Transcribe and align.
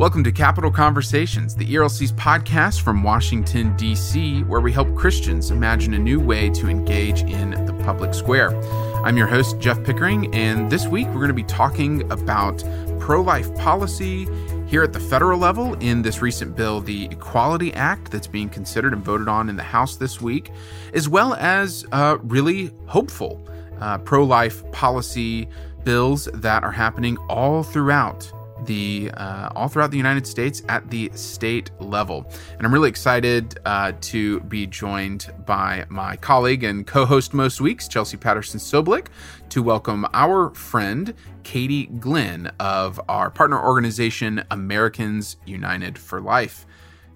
Welcome 0.00 0.24
to 0.24 0.32
Capital 0.32 0.70
Conversations, 0.70 1.54
the 1.54 1.74
ERLC's 1.74 2.12
podcast 2.12 2.80
from 2.80 3.02
Washington, 3.02 3.76
D.C., 3.76 4.44
where 4.44 4.62
we 4.62 4.72
help 4.72 4.94
Christians 4.96 5.50
imagine 5.50 5.92
a 5.92 5.98
new 5.98 6.18
way 6.18 6.48
to 6.48 6.70
engage 6.70 7.20
in 7.20 7.50
the 7.66 7.74
public 7.84 8.14
square. 8.14 8.58
I'm 9.04 9.18
your 9.18 9.26
host, 9.26 9.58
Jeff 9.60 9.84
Pickering, 9.84 10.34
and 10.34 10.70
this 10.70 10.86
week 10.86 11.06
we're 11.08 11.16
going 11.16 11.28
to 11.28 11.34
be 11.34 11.42
talking 11.42 12.10
about 12.10 12.64
pro 12.98 13.20
life 13.20 13.54
policy 13.56 14.26
here 14.66 14.82
at 14.82 14.94
the 14.94 15.00
federal 15.00 15.38
level 15.38 15.74
in 15.80 16.00
this 16.00 16.22
recent 16.22 16.56
bill, 16.56 16.80
the 16.80 17.04
Equality 17.10 17.70
Act, 17.74 18.10
that's 18.10 18.26
being 18.26 18.48
considered 18.48 18.94
and 18.94 19.04
voted 19.04 19.28
on 19.28 19.50
in 19.50 19.56
the 19.56 19.62
House 19.62 19.96
this 19.96 20.18
week, 20.18 20.50
as 20.94 21.10
well 21.10 21.34
as 21.34 21.84
uh, 21.92 22.16
really 22.22 22.70
hopeful 22.86 23.46
uh, 23.82 23.98
pro 23.98 24.24
life 24.24 24.64
policy 24.72 25.46
bills 25.84 26.24
that 26.32 26.64
are 26.64 26.72
happening 26.72 27.18
all 27.28 27.62
throughout 27.62 28.32
the 28.66 29.10
uh, 29.14 29.50
all 29.54 29.68
throughout 29.68 29.90
the 29.90 29.96
United 29.96 30.26
States 30.26 30.62
at 30.68 30.88
the 30.90 31.10
state 31.14 31.70
level. 31.80 32.30
And 32.56 32.66
I'm 32.66 32.72
really 32.72 32.88
excited 32.88 33.58
uh, 33.64 33.92
to 34.00 34.40
be 34.40 34.66
joined 34.66 35.30
by 35.46 35.86
my 35.88 36.16
colleague 36.16 36.64
and 36.64 36.86
co-host 36.86 37.34
most 37.34 37.60
weeks, 37.60 37.88
Chelsea 37.88 38.16
Patterson 38.16 38.60
Sobolik, 38.60 39.08
to 39.50 39.62
welcome 39.62 40.06
our 40.12 40.54
friend 40.54 41.14
Katie 41.42 41.86
Glenn 41.86 42.50
of 42.60 43.00
our 43.08 43.30
partner 43.30 43.62
organization 43.62 44.44
Americans 44.50 45.36
United 45.46 45.98
for 45.98 46.20
Life. 46.20 46.66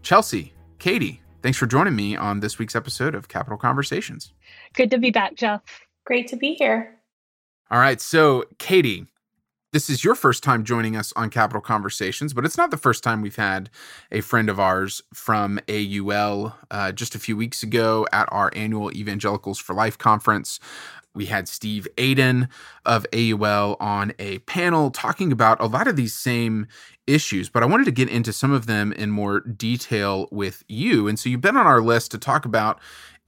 Chelsea, 0.02 0.52
Katie, 0.78 1.22
thanks 1.42 1.58
for 1.58 1.66
joining 1.66 1.94
me 1.94 2.16
on 2.16 2.40
this 2.40 2.58
week's 2.58 2.76
episode 2.76 3.14
of 3.14 3.28
Capital 3.28 3.56
Conversations. 3.56 4.32
Good 4.74 4.90
to 4.90 4.98
be 4.98 5.10
back, 5.10 5.34
Jeff. 5.34 5.62
Great 6.04 6.28
to 6.28 6.36
be 6.36 6.54
here. 6.54 6.96
All 7.70 7.78
right, 7.78 8.00
so 8.00 8.44
Katie, 8.58 9.06
this 9.74 9.90
is 9.90 10.04
your 10.04 10.14
first 10.14 10.44
time 10.44 10.62
joining 10.62 10.94
us 10.94 11.12
on 11.16 11.28
Capital 11.28 11.60
Conversations, 11.60 12.32
but 12.32 12.44
it's 12.44 12.56
not 12.56 12.70
the 12.70 12.76
first 12.76 13.02
time 13.02 13.20
we've 13.20 13.34
had 13.34 13.68
a 14.12 14.20
friend 14.20 14.48
of 14.48 14.60
ours 14.60 15.02
from 15.12 15.58
AUL. 15.68 16.56
Uh, 16.70 16.92
just 16.92 17.16
a 17.16 17.18
few 17.18 17.36
weeks 17.36 17.64
ago 17.64 18.06
at 18.12 18.28
our 18.30 18.52
annual 18.54 18.92
Evangelicals 18.92 19.58
for 19.58 19.74
Life 19.74 19.98
conference, 19.98 20.60
we 21.12 21.26
had 21.26 21.48
Steve 21.48 21.88
Aden 21.98 22.48
of 22.86 23.04
AUL 23.12 23.76
on 23.80 24.12
a 24.20 24.38
panel 24.40 24.92
talking 24.92 25.32
about 25.32 25.60
a 25.60 25.66
lot 25.66 25.88
of 25.88 25.96
these 25.96 26.14
same 26.14 26.68
issues, 27.08 27.48
but 27.48 27.64
I 27.64 27.66
wanted 27.66 27.86
to 27.86 27.90
get 27.90 28.08
into 28.08 28.32
some 28.32 28.52
of 28.52 28.66
them 28.66 28.92
in 28.92 29.10
more 29.10 29.40
detail 29.40 30.28
with 30.30 30.62
you. 30.68 31.08
And 31.08 31.18
so 31.18 31.28
you've 31.28 31.40
been 31.40 31.56
on 31.56 31.66
our 31.66 31.80
list 31.80 32.12
to 32.12 32.18
talk 32.18 32.44
about 32.44 32.78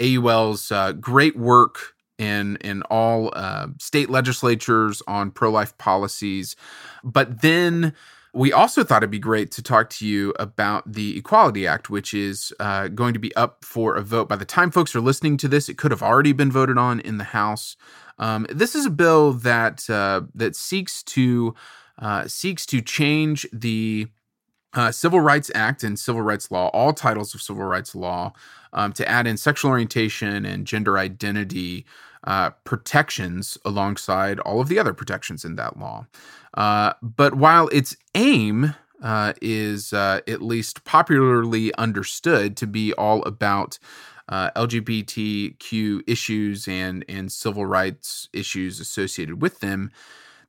AUL's 0.00 0.70
uh, 0.70 0.92
great 0.92 1.36
work 1.36 1.95
in 2.18 2.56
in 2.56 2.82
all 2.82 3.30
uh, 3.34 3.68
state 3.78 4.10
legislatures 4.10 5.02
on 5.06 5.30
pro 5.30 5.50
life 5.50 5.76
policies. 5.78 6.56
But 7.04 7.42
then 7.42 7.94
we 8.36 8.52
also 8.52 8.84
thought 8.84 9.02
it'd 9.02 9.10
be 9.10 9.18
great 9.18 9.50
to 9.52 9.62
talk 9.62 9.88
to 9.88 10.06
you 10.06 10.34
about 10.38 10.92
the 10.92 11.16
Equality 11.16 11.66
Act, 11.66 11.88
which 11.88 12.12
is 12.12 12.52
uh, 12.60 12.88
going 12.88 13.14
to 13.14 13.18
be 13.18 13.34
up 13.34 13.64
for 13.64 13.96
a 13.96 14.02
vote. 14.02 14.28
By 14.28 14.36
the 14.36 14.44
time 14.44 14.70
folks 14.70 14.94
are 14.94 15.00
listening 15.00 15.38
to 15.38 15.48
this, 15.48 15.70
it 15.70 15.78
could 15.78 15.90
have 15.90 16.02
already 16.02 16.32
been 16.32 16.52
voted 16.52 16.76
on 16.76 17.00
in 17.00 17.16
the 17.16 17.24
House. 17.24 17.76
Um, 18.18 18.46
this 18.50 18.74
is 18.74 18.84
a 18.84 18.90
bill 18.90 19.32
that 19.32 19.88
uh, 19.88 20.22
that 20.34 20.54
seeks 20.54 21.02
to 21.04 21.54
uh, 21.98 22.28
seeks 22.28 22.66
to 22.66 22.82
change 22.82 23.46
the 23.52 24.08
uh, 24.74 24.92
Civil 24.92 25.20
Rights 25.20 25.50
Act 25.54 25.82
and 25.82 25.98
civil 25.98 26.22
rights 26.22 26.50
law, 26.50 26.68
all 26.68 26.92
titles 26.92 27.34
of 27.34 27.42
civil 27.42 27.64
rights 27.64 27.94
law, 27.94 28.32
um, 28.72 28.92
to 28.92 29.08
add 29.08 29.26
in 29.26 29.36
sexual 29.36 29.70
orientation 29.70 30.44
and 30.44 30.66
gender 30.66 30.98
identity 30.98 31.86
uh, 32.24 32.50
protections 32.64 33.56
alongside 33.64 34.40
all 34.40 34.60
of 34.60 34.68
the 34.68 34.78
other 34.78 34.92
protections 34.92 35.44
in 35.44 35.56
that 35.56 35.78
law. 35.78 36.06
Uh, 36.54 36.92
but 37.02 37.34
while 37.34 37.68
its 37.68 37.96
aim 38.14 38.74
uh, 39.02 39.32
is 39.40 39.92
uh, 39.92 40.20
at 40.26 40.42
least 40.42 40.84
popularly 40.84 41.74
understood 41.76 42.56
to 42.56 42.66
be 42.66 42.92
all 42.94 43.22
about 43.22 43.78
uh, 44.28 44.50
LGBTQ 44.56 46.02
issues 46.06 46.66
and 46.66 47.04
and 47.08 47.30
civil 47.30 47.64
rights 47.64 48.28
issues 48.32 48.80
associated 48.80 49.40
with 49.40 49.60
them, 49.60 49.90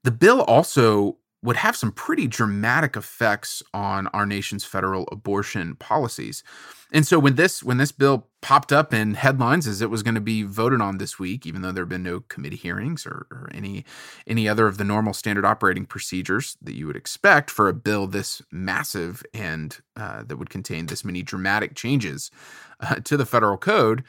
the 0.03 0.11
bill 0.11 0.41
also 0.41 1.17
would 1.43 1.57
have 1.57 1.75
some 1.75 1.91
pretty 1.91 2.27
dramatic 2.27 2.95
effects 2.95 3.61
on 3.73 4.07
our 4.07 4.25
nation's 4.25 4.65
federal 4.65 5.07
abortion 5.11 5.75
policies. 5.75 6.43
And 6.91 7.05
so 7.05 7.19
when 7.19 7.35
this 7.35 7.61
when 7.61 7.77
this 7.77 7.91
bill 7.91 8.27
popped 8.41 8.71
up 8.71 8.93
in 8.93 9.13
headlines 9.13 9.67
as 9.67 9.81
it 9.81 9.89
was 9.89 10.03
going 10.03 10.15
to 10.15 10.21
be 10.21 10.43
voted 10.43 10.81
on 10.81 10.97
this 10.97 11.19
week, 11.19 11.45
even 11.45 11.61
though 11.61 11.71
there 11.71 11.83
have 11.83 11.89
been 11.89 12.03
no 12.03 12.21
committee 12.21 12.55
hearings 12.55 13.05
or, 13.05 13.27
or 13.29 13.49
any 13.53 13.85
any 14.25 14.47
other 14.47 14.67
of 14.67 14.77
the 14.77 14.83
normal 14.83 15.13
standard 15.13 15.45
operating 15.45 15.85
procedures 15.85 16.57
that 16.61 16.75
you 16.75 16.87
would 16.87 16.95
expect 16.95 17.51
for 17.51 17.67
a 17.67 17.73
bill 17.73 18.07
this 18.07 18.41
massive 18.51 19.23
and 19.33 19.79
uh, 19.95 20.23
that 20.23 20.37
would 20.37 20.49
contain 20.49 20.85
this 20.85 21.05
many 21.05 21.21
dramatic 21.21 21.75
changes 21.75 22.31
uh, 22.79 22.95
to 23.03 23.17
the 23.17 23.25
federal 23.25 23.57
code, 23.57 24.03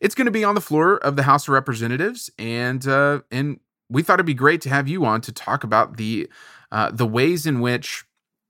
it's 0.00 0.14
going 0.14 0.26
to 0.26 0.32
be 0.32 0.44
on 0.44 0.54
the 0.54 0.60
floor 0.60 0.96
of 0.98 1.16
the 1.16 1.24
House 1.24 1.48
of 1.48 1.54
Representatives, 1.54 2.30
and 2.38 2.86
uh, 2.86 3.20
and 3.30 3.58
we 3.88 4.02
thought 4.02 4.14
it'd 4.14 4.26
be 4.26 4.34
great 4.34 4.60
to 4.62 4.68
have 4.68 4.88
you 4.88 5.04
on 5.04 5.20
to 5.22 5.32
talk 5.32 5.64
about 5.64 5.96
the 5.96 6.28
uh, 6.72 6.90
the 6.90 7.06
ways 7.06 7.46
in 7.46 7.60
which 7.60 8.04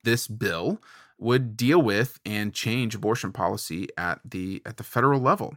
this 0.04 0.26
bill 0.28 0.80
would 1.18 1.56
deal 1.56 1.82
with 1.82 2.18
and 2.24 2.54
change 2.54 2.94
abortion 2.94 3.32
policy 3.32 3.88
at 3.98 4.20
the 4.24 4.62
at 4.64 4.76
the 4.76 4.84
federal 4.84 5.20
level. 5.20 5.54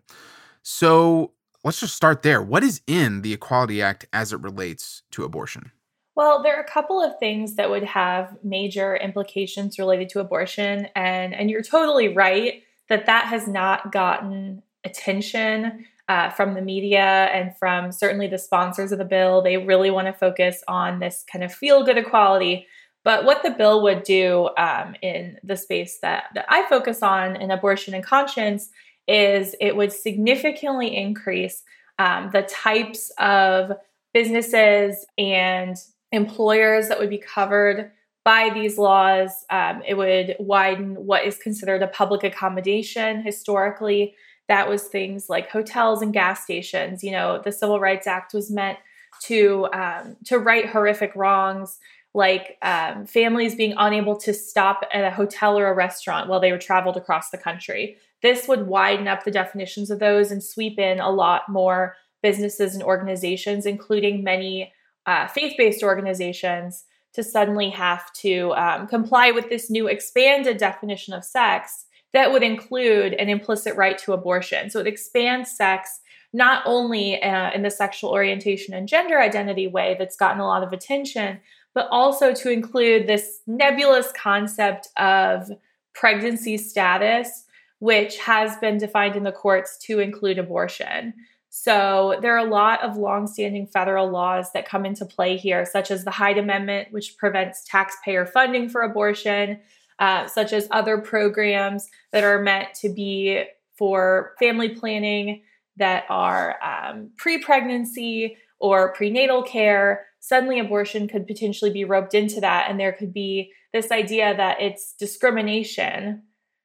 So 0.64 1.32
let's 1.64 1.80
just 1.80 1.96
start 1.96 2.24
there. 2.24 2.42
What 2.42 2.64
is 2.64 2.82
in 2.88 3.22
the 3.22 3.34
Equality 3.34 3.82
Act 3.82 4.08
as 4.12 4.34
it 4.34 4.42
relates 4.42 5.04
to 5.12 5.24
abortion? 5.24 5.72
Well, 6.16 6.42
there 6.42 6.56
are 6.56 6.64
a 6.64 6.70
couple 6.70 7.02
of 7.02 7.20
things 7.20 7.56
that 7.56 7.70
would 7.70 7.84
have 7.84 8.38
major 8.44 8.96
implications 8.96 9.78
related 9.78 10.10
to 10.10 10.20
abortion 10.20 10.88
and 10.96 11.34
and 11.34 11.50
you're 11.50 11.64
totally 11.64 12.10
right 12.10 12.64
that 12.90 13.06
that 13.06 13.28
has 13.28 13.48
not 13.48 13.92
gotten 13.92 14.64
attention 14.84 15.86
uh, 16.08 16.30
from 16.30 16.54
the 16.54 16.62
media 16.62 17.26
and 17.34 17.58
from 17.58 17.92
certainly 17.92 18.28
the 18.28 18.38
sponsors 18.38 18.92
of 18.92 19.00
the 19.00 19.06
bill. 19.06 19.42
They 19.42 19.58
really 19.58 19.90
want 19.90 20.08
to 20.08 20.14
focus 20.14 20.64
on 20.68 21.00
this 21.00 21.24
kind 21.32 21.44
of 21.44 21.54
feel 21.54 21.84
good 21.84 21.98
equality 21.98 22.68
but 23.06 23.24
what 23.24 23.44
the 23.44 23.52
bill 23.52 23.84
would 23.84 24.04
do 24.04 24.50
um, 24.58 24.96
in 25.02 25.38
the 25.44 25.56
space 25.56 26.00
that, 26.02 26.26
that 26.34 26.48
I 26.50 26.68
focus 26.68 27.04
on 27.04 27.36
in 27.36 27.52
abortion 27.52 27.94
and 27.94 28.04
conscience 28.04 28.72
is 29.08 29.56
it 29.62 29.76
would 29.76 29.94
significantly 29.94 30.98
increase 30.98 31.62
um, 32.00 32.32
the 32.34 32.42
types 32.42 33.12
of 33.20 33.74
businesses 34.12 35.06
and 35.20 35.78
employers 36.12 36.88
that 36.88 36.98
would 36.98 37.12
be 37.12 37.20
covered 37.20 37.92
by 38.24 38.50
these 38.52 38.80
laws. 38.80 39.46
Um, 39.52 39.84
it 39.88 39.94
would 39.94 40.36
widen 40.40 40.96
what 40.96 41.26
is 41.26 41.38
considered 41.38 41.84
a 41.84 41.88
public 41.88 42.24
accommodation 42.24 43.22
historically. 43.22 44.16
That 44.48 44.70
was 44.70 44.84
things 44.84 45.30
like 45.30 45.50
hotels 45.50 46.02
and 46.02 46.14
gas 46.14 46.44
stations. 46.44 47.04
You 47.04 47.12
know, 47.12 47.42
the 47.44 47.52
Civil 47.52 47.80
Rights 47.80 48.08
Act 48.08 48.34
was 48.34 48.52
meant 48.52 48.78
to 49.24 49.68
um, 49.74 50.18
to 50.26 50.38
right 50.38 50.68
horrific 50.68 51.16
wrongs 51.16 51.80
like 52.14 52.58
um, 52.62 53.06
families 53.06 53.56
being 53.56 53.74
unable 53.78 54.16
to 54.16 54.34
stop 54.34 54.86
at 54.94 55.04
a 55.04 55.12
hotel 55.12 55.60
or 55.60 55.68
a 55.68 55.76
restaurant 55.76 56.30
while 56.30 56.40
they 56.40 56.52
were 56.52 56.58
traveled 56.58 56.96
across 56.96 57.30
the 57.30 57.38
country. 57.38 57.98
This 58.22 58.48
would 58.48 58.68
widen 58.68 59.08
up 59.10 59.26
the 59.26 59.32
definitions 59.32 59.92
of 59.92 60.00
those 60.00 60.32
and 60.32 60.42
sweep 60.42 60.80
in 60.80 61.02
a 61.02 61.10
lot 61.10 61.50
more 61.50 61.98
businesses 62.24 62.74
and 62.74 62.82
organizations, 62.82 63.66
including 63.66 64.24
many 64.24 64.72
uh, 65.06 65.28
faith 65.28 65.56
based 65.58 65.84
organizations, 65.84 66.86
to 67.14 67.22
suddenly 67.22 67.70
have 67.70 68.12
to 68.14 68.54
um, 68.54 68.88
comply 68.88 69.32
with 69.32 69.50
this 69.50 69.70
new 69.70 69.88
expanded 69.88 70.58
definition 70.58 71.14
of 71.14 71.24
sex 71.24 71.86
that 72.16 72.32
would 72.32 72.44
include 72.44 73.14
an 73.14 73.30
implicit 73.30 73.76
right 73.76 73.98
to 74.00 74.14
abortion. 74.14 74.70
So 74.70 74.80
it 74.80 74.88
expands 74.88 75.52
sex 75.52 76.00
not 76.34 76.64
only 76.66 77.22
uh, 77.22 77.52
in 77.52 77.62
the 77.62 77.70
sexual 77.70 78.10
orientation 78.10 78.74
and 78.74 78.88
gender 78.88 79.20
identity 79.20 79.68
way 79.68 79.96
that's 79.98 80.18
gotten 80.18 80.42
a 80.42 80.48
lot 80.48 80.64
of 80.64 80.74
attention, 80.74 81.40
but 81.74 81.88
also 81.92 82.34
to 82.34 82.50
include 82.50 83.06
this 83.06 83.42
nebulous 83.48 84.12
concept 84.12 84.90
of 84.98 85.50
pregnancy 85.94 86.58
status, 86.58 87.46
which 87.80 88.18
has 88.20 88.58
been 88.58 88.78
defined 88.78 89.16
in 89.16 89.24
the 89.24 89.32
courts 89.32 89.78
to 89.78 90.00
include 90.00 90.40
abortion. 90.40 91.14
So 91.50 92.18
there 92.22 92.36
are 92.36 92.46
a 92.46 92.50
lot 92.50 92.84
of 92.84 92.98
longstanding 92.98 93.68
federal 93.68 94.10
laws 94.10 94.52
that 94.52 94.68
come 94.68 94.86
into 94.86 95.06
play 95.06 95.38
here, 95.38 95.66
such 95.66 95.90
as 95.90 96.04
the 96.04 96.12
Hyde 96.12 96.38
Amendment, 96.38 96.90
which 96.92 97.18
prevents 97.18 97.64
taxpayer 97.66 98.26
funding 98.26 98.68
for 98.68 98.82
abortion, 98.82 99.60
uh, 100.00 100.28
such 100.28 100.54
as 100.54 100.68
other 100.72 100.98
programs 100.98 101.88
that 102.12 102.24
are 102.24 102.42
meant 102.42 102.74
to 102.76 102.90
be 102.90 103.44
for 103.78 104.34
family 104.40 104.70
planning 104.70 105.44
that 105.78 106.06
are 106.10 106.56
um, 106.64 107.12
pre 107.18 107.38
pregnancy 107.38 108.38
or 108.60 108.94
prenatal 108.94 109.44
care 109.44 110.06
suddenly 110.20 110.60
abortion 110.60 111.08
could 111.08 111.28
potentially 111.28 111.72
be 111.72 111.86
roped 111.86 112.16
into 112.16 112.42
that. 112.42 112.68
And 112.70 112.80
there 112.80 112.94
could 112.94 113.14
be 113.14 113.52
this 113.74 113.92
idea 113.92 114.36
that 114.36 114.60
it's 114.60 114.94
discrimination, 114.94 116.24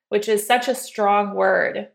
which 0.08 0.28
is 0.28 0.46
such 0.46 0.66
a 0.66 0.74
strong 0.74 1.34
word. 1.34 1.88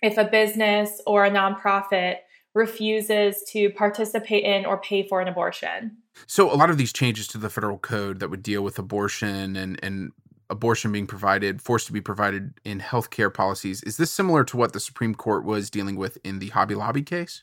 If 0.00 0.16
a 0.16 0.24
business 0.24 1.02
or 1.06 1.24
a 1.24 1.30
nonprofit 1.30 2.18
refuses 2.54 3.42
to 3.50 3.68
participate 3.70 4.44
in 4.44 4.64
or 4.64 4.80
pay 4.80 5.06
for 5.06 5.20
an 5.20 5.28
abortion. 5.28 5.98
So, 6.26 6.52
a 6.52 6.56
lot 6.56 6.70
of 6.70 6.78
these 6.78 6.92
changes 6.92 7.26
to 7.28 7.38
the 7.38 7.50
federal 7.50 7.78
code 7.78 8.20
that 8.20 8.30
would 8.30 8.42
deal 8.42 8.62
with 8.62 8.78
abortion 8.78 9.56
and, 9.56 9.78
and 9.82 10.12
abortion 10.50 10.92
being 10.92 11.06
provided, 11.06 11.60
forced 11.60 11.86
to 11.86 11.92
be 11.92 12.00
provided 12.00 12.54
in 12.64 12.80
healthcare 12.80 13.32
policies. 13.32 13.82
Is 13.82 13.96
this 13.96 14.10
similar 14.10 14.44
to 14.44 14.56
what 14.56 14.72
the 14.72 14.80
Supreme 14.80 15.14
Court 15.14 15.44
was 15.44 15.70
dealing 15.70 15.96
with 15.96 16.18
in 16.24 16.38
the 16.38 16.48
Hobby 16.48 16.74
Lobby 16.74 17.02
case? 17.02 17.42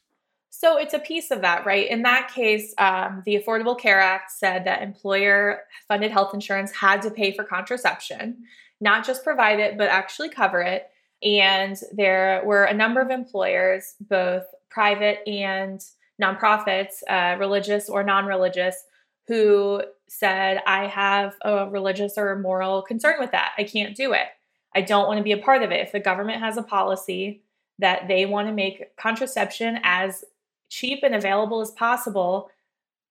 So 0.50 0.78
it's 0.78 0.94
a 0.94 1.00
piece 1.00 1.31
of 1.31 1.42
that, 1.42 1.66
right? 1.66 1.90
In 1.90 2.04
that 2.04 2.31
case, 2.34 2.74
um, 2.78 3.24
the 3.25 3.36
Affordable 3.36 3.78
Care 3.78 4.00
Act 4.00 4.31
said 4.31 4.66
that 4.66 4.81
employer 4.81 5.63
funded 5.88 6.12
health 6.12 6.34
insurance 6.34 6.72
had 6.72 7.02
to 7.02 7.12
pay 7.12 7.34
for 7.34 7.44
contraception, 7.44 8.38
not 8.80 9.06
just 9.06 9.24
provide 9.24 9.60
it, 9.60 9.78
but 9.78 9.90
actually 9.90 10.30
cover 10.30 10.62
it. 10.62 10.90
And 11.22 11.78
there 11.92 12.42
were 12.46 12.63
a 12.63 12.74
number 12.74 13.02
of 13.02 13.10
employers, 13.10 13.96
both 14.00 14.46
private 14.69 15.28
and 15.28 15.81
nonprofits, 16.22 17.04
uh, 17.10 17.38
religious 17.38 17.90
or 17.90 18.04
non 18.04 18.25
religious, 18.25 18.81
who 19.27 19.81
said, 20.07 20.62
I 20.68 20.88
have 20.88 21.36
a 21.42 21.69
religious 21.69 22.18
or 22.18 22.38
moral 22.38 22.81
concern 22.81 23.16
with 23.19 23.31
that. 23.31 23.54
I 23.57 23.63
can't 23.63 23.95
do 23.95 24.13
it. 24.13 24.27
I 24.74 24.81
don't 24.81 25.07
want 25.07 25.18
to 25.18 25.24
be 25.24 25.31
a 25.31 25.38
part 25.38 25.63
of 25.63 25.72
it. 25.72 25.80
If 25.80 25.92
the 25.92 26.00
government 26.00 26.42
has 26.42 26.57
a 26.57 26.63
policy 26.63 27.42
that 27.80 28.07
they 28.07 28.25
want 28.25 28.48
to 28.48 28.54
make 28.54 28.95
contraception 28.98 29.80
as 29.83 30.24
cheap 30.69 31.00
and 31.04 31.16
available 31.16 31.62
as 31.62 31.72
possible, 31.72 32.50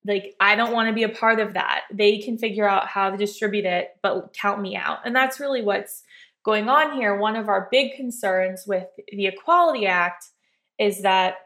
like 0.07 0.35
I 0.39 0.55
don't 0.55 0.73
want 0.73 0.89
to 0.89 0.95
be 0.95 1.03
a 1.03 1.09
part 1.09 1.41
of 1.41 1.55
that. 1.55 1.83
They 1.91 2.19
can 2.19 2.39
figure 2.39 2.69
out 2.69 2.87
how 2.87 3.11
to 3.11 3.17
distribute 3.17 3.65
it, 3.65 3.97
but 4.03 4.35
count 4.35 4.61
me 4.61 4.77
out. 4.77 4.99
And 5.05 5.17
that's 5.17 5.41
really 5.41 5.63
what's 5.63 6.03
going 6.45 6.69
on 6.69 6.93
here. 6.93 7.17
One 7.17 7.37
of 7.37 7.49
our 7.49 7.69
big 7.71 7.95
concerns 7.97 8.67
with 8.67 8.87
the 9.09 9.27
Equality 9.27 9.87
Act 9.87 10.27
is 10.79 11.03
that 11.03 11.37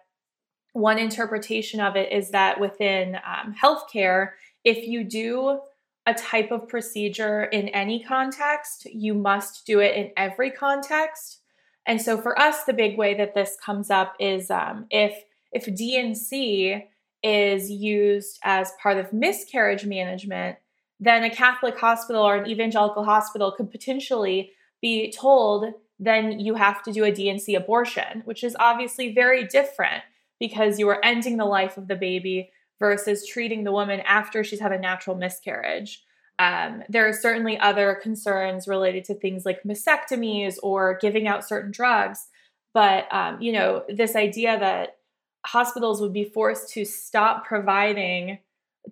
one 0.73 0.99
interpretation 0.99 1.81
of 1.81 1.97
it 1.97 2.13
is 2.13 2.31
that 2.31 2.61
within 2.61 3.17
um, 3.17 3.55
healthcare, 3.61 4.31
if 4.65 4.87
you 4.87 5.05
do 5.05 5.61
a 6.07 6.15
type 6.15 6.51
of 6.51 6.69
procedure 6.69 7.45
in 7.45 7.69
any 7.69 8.03
context, 8.03 8.87
you 8.87 9.15
must 9.15 9.67
do 9.67 9.81
it 9.81 9.95
in 9.97 10.11
every 10.17 10.51
context. 10.51 11.41
And 11.87 12.01
so 12.01 12.21
for 12.21 12.39
us, 12.39 12.65
the 12.65 12.73
big 12.73 12.97
way 12.97 13.15
that 13.15 13.35
this 13.35 13.57
comes 13.65 13.91
up 13.91 14.15
is 14.19 14.51
um, 14.51 14.87
if 14.91 15.25
if 15.51 15.75
D&C 15.75 16.85
is 17.23 17.71
used 17.71 18.39
as 18.45 18.73
part 18.83 18.99
of 18.99 19.13
miscarriage 19.15 19.87
management, 19.87 20.59
then 21.01 21.25
a 21.25 21.31
Catholic 21.31 21.79
hospital 21.79 22.23
or 22.23 22.37
an 22.37 22.51
evangelical 22.51 23.05
hospital 23.05 23.53
could 23.53 23.71
potentially 23.71 24.53
be 24.83 25.11
told 25.11 25.73
then 25.99 26.39
you 26.39 26.55
have 26.55 26.83
to 26.85 26.93
do 26.93 27.05
a 27.05 27.13
D&C 27.13 27.55
abortion, 27.55 28.23
which 28.25 28.45
is 28.45 28.57
obviously 28.61 29.13
very 29.13 29.45
different 29.45 30.05
because 30.39 30.79
you 30.79 30.89
are 30.89 31.05
ending 31.05 31.37
the 31.37 31.45
life 31.45 31.77
of 31.77 31.89
the 31.89 31.97
baby 31.97 32.51
versus 32.79 33.27
treating 33.27 33.65
the 33.65 33.73
woman 33.73 34.01
after 34.01 34.45
she's 34.45 34.61
had 34.61 34.73
a 34.73 34.79
natural 34.79 35.17
miscarriage. 35.17 36.05
Um, 36.39 36.85
there 36.89 37.09
are 37.09 37.13
certainly 37.13 37.59
other 37.59 37.99
concerns 38.01 38.69
related 38.69 39.05
to 39.05 39.15
things 39.15 39.45
like 39.45 39.65
mastectomies 39.65 40.57
or 40.63 40.99
giving 41.01 41.27
out 41.27 41.47
certain 41.47 41.73
drugs. 41.73 42.29
But, 42.75 43.13
um, 43.13 43.41
you 43.41 43.53
know, 43.53 43.85
this 43.89 44.15
idea 44.15 44.59
that 44.59 44.99
hospitals 45.45 46.01
would 46.01 46.13
be 46.13 46.25
forced 46.25 46.73
to 46.75 46.85
stop 46.85 47.45
providing 47.45 48.39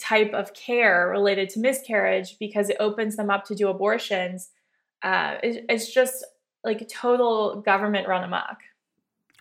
type 0.01 0.33
of 0.35 0.53
care 0.55 1.09
related 1.09 1.49
to 1.51 1.61
miscarriage 1.61 2.37
because 2.39 2.69
it 2.69 2.77
opens 2.81 3.17
them 3.17 3.31
up 3.31 3.45
to 3.45 3.55
do 3.55 3.69
abortions 3.69 4.51
uh, 5.03 5.37
it, 5.43 5.65
it's 5.69 5.93
just 5.93 6.25
like 6.65 6.89
total 6.89 7.61
government 7.61 8.09
run 8.09 8.25
amok. 8.25 8.59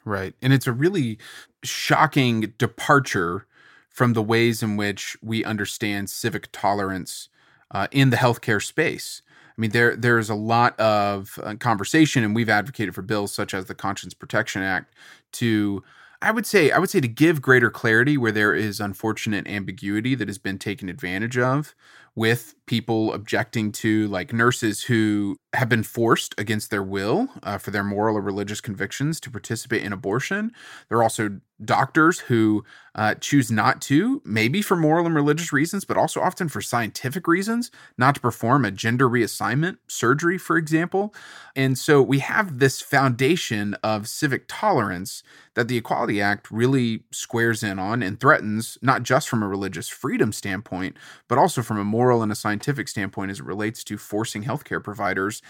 Right. 0.03 0.35
And 0.41 0.53
it's 0.53 0.67
a 0.67 0.71
really 0.71 1.17
shocking 1.63 2.53
departure 2.57 3.47
from 3.95 4.11
the 4.11 4.21
ways 4.21 4.61
in 4.61 4.75
which 4.75 5.15
we 5.21 5.45
understand 5.45 6.09
civic 6.09 6.49
tolerance 6.51 7.29
uh, 7.71 7.87
in 7.91 8.09
the 8.09 8.17
healthcare 8.17 8.61
space. 8.61 9.21
I 9.57 9.61
mean, 9.61 9.71
there 9.71 9.95
there's 9.95 10.29
a 10.29 10.35
lot 10.35 10.77
of 10.77 11.39
uh, 11.41 11.55
conversation, 11.55 12.21
and 12.21 12.35
we've 12.35 12.49
advocated 12.49 12.93
for 12.93 13.01
bills 13.01 13.31
such 13.31 13.53
as 13.53 13.67
the 13.67 13.73
Conscience 13.73 14.13
Protection 14.13 14.61
Act 14.61 14.93
to 15.31 15.81
I 16.21 16.31
would 16.31 16.45
say 16.45 16.71
I 16.71 16.77
would 16.77 16.89
say 16.89 16.99
to 16.99 17.07
give 17.07 17.41
greater 17.41 17.71
clarity 17.71 18.17
where 18.17 18.33
there 18.33 18.53
is 18.53 18.81
unfortunate 18.81 19.47
ambiguity 19.47 20.13
that 20.15 20.27
has 20.27 20.39
been 20.39 20.57
taken 20.59 20.89
advantage 20.89 21.37
of 21.37 21.73
with 22.15 22.55
people 22.65 23.13
objecting 23.13 23.71
to 23.71 24.07
like 24.07 24.33
nurses 24.33 24.83
who 24.83 25.37
have 25.53 25.69
been 25.69 25.83
forced 25.83 26.33
against 26.37 26.71
their 26.71 26.83
will 26.83 27.27
uh, 27.43 27.57
for 27.57 27.71
their 27.71 27.83
moral 27.83 28.17
or 28.17 28.21
religious 28.21 28.61
convictions 28.61 29.19
to 29.19 29.29
participate 29.29 29.83
in 29.83 29.93
abortion. 29.93 30.51
There 30.89 30.97
are 30.97 31.03
also 31.03 31.39
doctors 31.63 32.19
who 32.19 32.65
uh, 32.95 33.15
choose 33.15 33.49
not 33.49 33.81
to, 33.81 34.21
maybe 34.25 34.61
for 34.61 34.75
moral 34.75 35.05
and 35.05 35.15
religious 35.15 35.53
reasons, 35.53 35.85
but 35.85 35.97
also 35.97 36.19
often 36.19 36.49
for 36.49 36.61
scientific 36.61 37.27
reasons, 37.27 37.71
not 37.97 38.15
to 38.15 38.21
perform 38.21 38.65
a 38.65 38.71
gender 38.71 39.07
reassignment 39.09 39.77
surgery, 39.87 40.37
for 40.37 40.57
example. 40.57 41.13
And 41.55 41.77
so 41.77 42.01
we 42.01 42.19
have 42.19 42.59
this 42.59 42.81
foundation 42.81 43.73
of 43.83 44.07
civic 44.07 44.45
tolerance 44.47 45.23
that 45.53 45.69
the 45.69 45.77
Equality 45.77 46.21
Act 46.21 46.51
really 46.51 47.03
squares 47.11 47.63
in 47.63 47.79
on 47.79 48.03
and 48.03 48.19
threatens, 48.19 48.77
not 48.81 49.03
just 49.03 49.29
from 49.29 49.41
a 49.41 49.47
religious 49.47 49.87
freedom 49.87 50.33
standpoint, 50.33 50.97
but 51.29 51.37
also 51.37 51.61
from 51.61 51.77
a 51.77 51.85
moral 51.85 52.04
and 52.21 52.31
a 52.31 52.35
scientific 52.35 52.87
standpoint 52.87 53.31
as 53.31 53.39
it 53.39 53.45
relates 53.45 53.83
to 53.83 53.97
forcing 53.97 54.43
healthcare 54.43 54.83
providers 54.83 55.41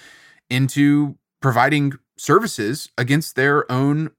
into 0.49 1.17
providing 1.41 1.93
services 2.17 2.89
against 2.97 3.35
their 3.35 3.69
own 3.71 4.11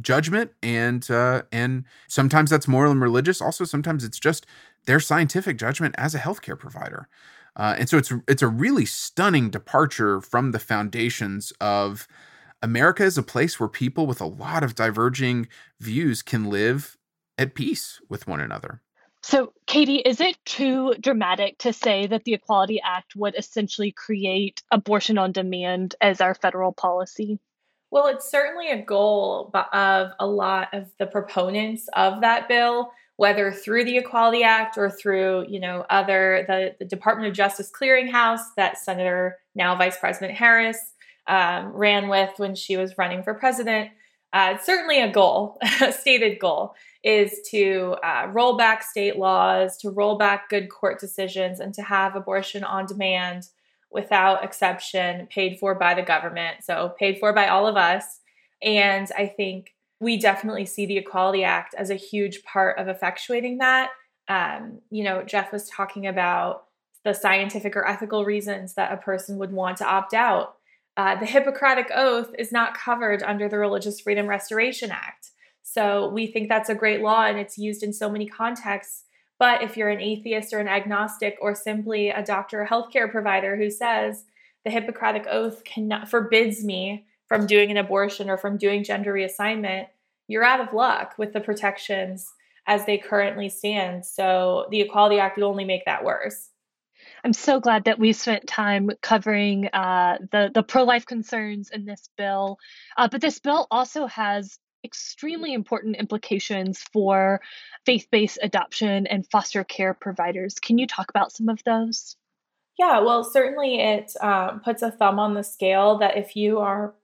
judgment 0.00 0.50
and 0.62 1.08
uh, 1.10 1.42
and 1.52 1.84
sometimes 2.08 2.50
that's 2.50 2.66
moral 2.66 2.90
and 2.90 3.00
religious 3.00 3.40
also 3.40 3.64
sometimes 3.64 4.02
it's 4.02 4.18
just 4.18 4.44
their 4.86 4.98
scientific 4.98 5.56
judgment 5.56 5.94
as 5.96 6.14
a 6.14 6.18
healthcare 6.18 6.58
provider 6.58 7.08
uh, 7.56 7.76
and 7.78 7.88
so 7.88 7.96
it's 7.96 8.12
it's 8.26 8.42
a 8.42 8.48
really 8.48 8.84
stunning 8.84 9.50
departure 9.50 10.20
from 10.20 10.50
the 10.50 10.58
foundations 10.58 11.52
of 11.60 12.08
America 12.64 13.04
is 13.04 13.18
a 13.18 13.22
place 13.22 13.60
where 13.60 13.68
people 13.68 14.06
with 14.06 14.22
a 14.22 14.26
lot 14.26 14.64
of 14.64 14.74
diverging 14.74 15.48
views 15.80 16.22
can 16.22 16.48
live 16.48 16.96
at 17.36 17.54
peace 17.54 18.00
with 18.08 18.26
one 18.26 18.40
another. 18.40 18.80
So, 19.26 19.54
Katie, 19.66 20.00
is 20.00 20.20
it 20.20 20.36
too 20.44 20.96
dramatic 21.00 21.56
to 21.60 21.72
say 21.72 22.06
that 22.08 22.24
the 22.24 22.34
Equality 22.34 22.78
Act 22.84 23.16
would 23.16 23.34
essentially 23.38 23.90
create 23.90 24.62
abortion 24.70 25.16
on 25.16 25.32
demand 25.32 25.94
as 26.02 26.20
our 26.20 26.34
federal 26.34 26.72
policy? 26.72 27.38
Well, 27.90 28.06
it's 28.08 28.30
certainly 28.30 28.68
a 28.68 28.82
goal 28.82 29.50
of 29.72 30.10
a 30.20 30.26
lot 30.26 30.74
of 30.74 30.92
the 30.98 31.06
proponents 31.06 31.88
of 31.96 32.20
that 32.20 32.48
bill, 32.48 32.90
whether 33.16 33.50
through 33.50 33.86
the 33.86 33.96
Equality 33.96 34.42
Act 34.42 34.76
or 34.76 34.90
through, 34.90 35.46
you 35.48 35.58
know, 35.58 35.86
other 35.88 36.44
the, 36.46 36.76
the 36.78 36.84
Department 36.84 37.26
of 37.26 37.34
Justice 37.34 37.72
clearinghouse 37.72 38.42
that 38.58 38.76
Senator 38.76 39.38
now 39.54 39.74
Vice 39.74 39.96
President 39.96 40.36
Harris 40.36 40.76
um, 41.28 41.68
ran 41.68 42.08
with 42.08 42.32
when 42.36 42.54
she 42.54 42.76
was 42.76 42.98
running 42.98 43.22
for 43.22 43.32
president. 43.32 43.88
Uh, 44.34 44.58
certainly 44.58 45.00
a 45.00 45.10
goal, 45.10 45.56
a 45.80 45.92
stated 45.92 46.40
goal, 46.40 46.74
is 47.04 47.40
to 47.50 47.94
uh, 48.02 48.26
roll 48.32 48.56
back 48.56 48.82
state 48.82 49.16
laws, 49.16 49.76
to 49.78 49.90
roll 49.90 50.18
back 50.18 50.50
good 50.50 50.68
court 50.68 50.98
decisions, 50.98 51.60
and 51.60 51.72
to 51.72 51.82
have 51.82 52.16
abortion 52.16 52.64
on 52.64 52.84
demand 52.84 53.48
without 53.92 54.42
exception, 54.42 55.28
paid 55.28 55.56
for 55.60 55.76
by 55.76 55.94
the 55.94 56.02
government. 56.02 56.56
So, 56.64 56.94
paid 56.98 57.18
for 57.20 57.32
by 57.32 57.46
all 57.46 57.68
of 57.68 57.76
us. 57.76 58.18
And 58.60 59.08
I 59.16 59.26
think 59.26 59.72
we 60.00 60.18
definitely 60.18 60.66
see 60.66 60.84
the 60.84 60.98
Equality 60.98 61.44
Act 61.44 61.74
as 61.78 61.90
a 61.90 61.94
huge 61.94 62.42
part 62.42 62.76
of 62.78 62.88
effectuating 62.88 63.58
that. 63.60 63.90
Um, 64.26 64.80
you 64.90 65.04
know, 65.04 65.22
Jeff 65.22 65.52
was 65.52 65.68
talking 65.68 66.08
about 66.08 66.64
the 67.04 67.14
scientific 67.14 67.76
or 67.76 67.86
ethical 67.86 68.24
reasons 68.24 68.74
that 68.74 68.92
a 68.92 68.96
person 68.96 69.38
would 69.38 69.52
want 69.52 69.76
to 69.78 69.86
opt 69.86 70.12
out. 70.12 70.56
Uh, 70.96 71.18
the 71.18 71.26
Hippocratic 71.26 71.90
Oath 71.92 72.34
is 72.38 72.52
not 72.52 72.76
covered 72.76 73.22
under 73.22 73.48
the 73.48 73.58
Religious 73.58 74.00
Freedom 74.00 74.26
Restoration 74.26 74.90
Act. 74.90 75.30
So 75.62 76.08
we 76.08 76.26
think 76.26 76.48
that's 76.48 76.68
a 76.68 76.74
great 76.74 77.00
law 77.00 77.24
and 77.24 77.38
it's 77.38 77.58
used 77.58 77.82
in 77.82 77.92
so 77.92 78.08
many 78.08 78.26
contexts. 78.26 79.04
But 79.38 79.62
if 79.62 79.76
you're 79.76 79.88
an 79.88 80.00
atheist 80.00 80.52
or 80.52 80.60
an 80.60 80.68
agnostic 80.68 81.36
or 81.40 81.54
simply 81.54 82.10
a 82.10 82.22
doctor 82.22 82.62
or 82.62 82.66
healthcare 82.66 83.10
provider 83.10 83.56
who 83.56 83.70
says 83.70 84.24
the 84.64 84.70
Hippocratic 84.70 85.26
Oath 85.28 85.64
cannot, 85.64 86.08
forbids 86.08 86.64
me 86.64 87.06
from 87.26 87.46
doing 87.46 87.70
an 87.70 87.76
abortion 87.76 88.30
or 88.30 88.36
from 88.36 88.56
doing 88.56 88.84
gender 88.84 89.12
reassignment, 89.12 89.88
you're 90.28 90.44
out 90.44 90.60
of 90.60 90.72
luck 90.72 91.14
with 91.18 91.32
the 91.32 91.40
protections 91.40 92.32
as 92.66 92.86
they 92.86 92.96
currently 92.96 93.48
stand. 93.48 94.06
So 94.06 94.66
the 94.70 94.80
Equality 94.80 95.18
Act 95.18 95.36
would 95.36 95.46
only 95.46 95.64
make 95.64 95.84
that 95.86 96.04
worse. 96.04 96.50
I'm 97.24 97.32
so 97.32 97.58
glad 97.58 97.84
that 97.84 97.98
we 97.98 98.12
spent 98.12 98.46
time 98.46 98.90
covering 99.00 99.68
uh, 99.72 100.18
the 100.30 100.50
the 100.52 100.62
pro 100.62 100.84
life 100.84 101.06
concerns 101.06 101.70
in 101.70 101.86
this 101.86 102.10
bill. 102.18 102.58
Uh, 102.98 103.08
but 103.10 103.22
this 103.22 103.38
bill 103.38 103.66
also 103.70 104.06
has 104.06 104.58
extremely 104.84 105.54
important 105.54 105.96
implications 105.96 106.84
for 106.92 107.40
faith 107.86 108.06
based 108.12 108.38
adoption 108.42 109.06
and 109.06 109.26
foster 109.30 109.64
care 109.64 109.94
providers. 109.94 110.56
Can 110.58 110.76
you 110.76 110.86
talk 110.86 111.08
about 111.08 111.32
some 111.32 111.48
of 111.48 111.64
those? 111.64 112.16
Yeah, 112.78 113.00
well, 113.00 113.24
certainly 113.24 113.80
it 113.80 114.12
um, 114.20 114.60
puts 114.60 114.82
a 114.82 114.90
thumb 114.90 115.18
on 115.18 115.32
the 115.32 115.44
scale 115.44 115.98
that 115.98 116.18
if 116.18 116.36
you 116.36 116.58
are 116.58 116.94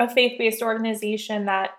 a 0.00 0.10
faith 0.10 0.36
based 0.36 0.62
organization 0.62 1.44
that 1.44 1.70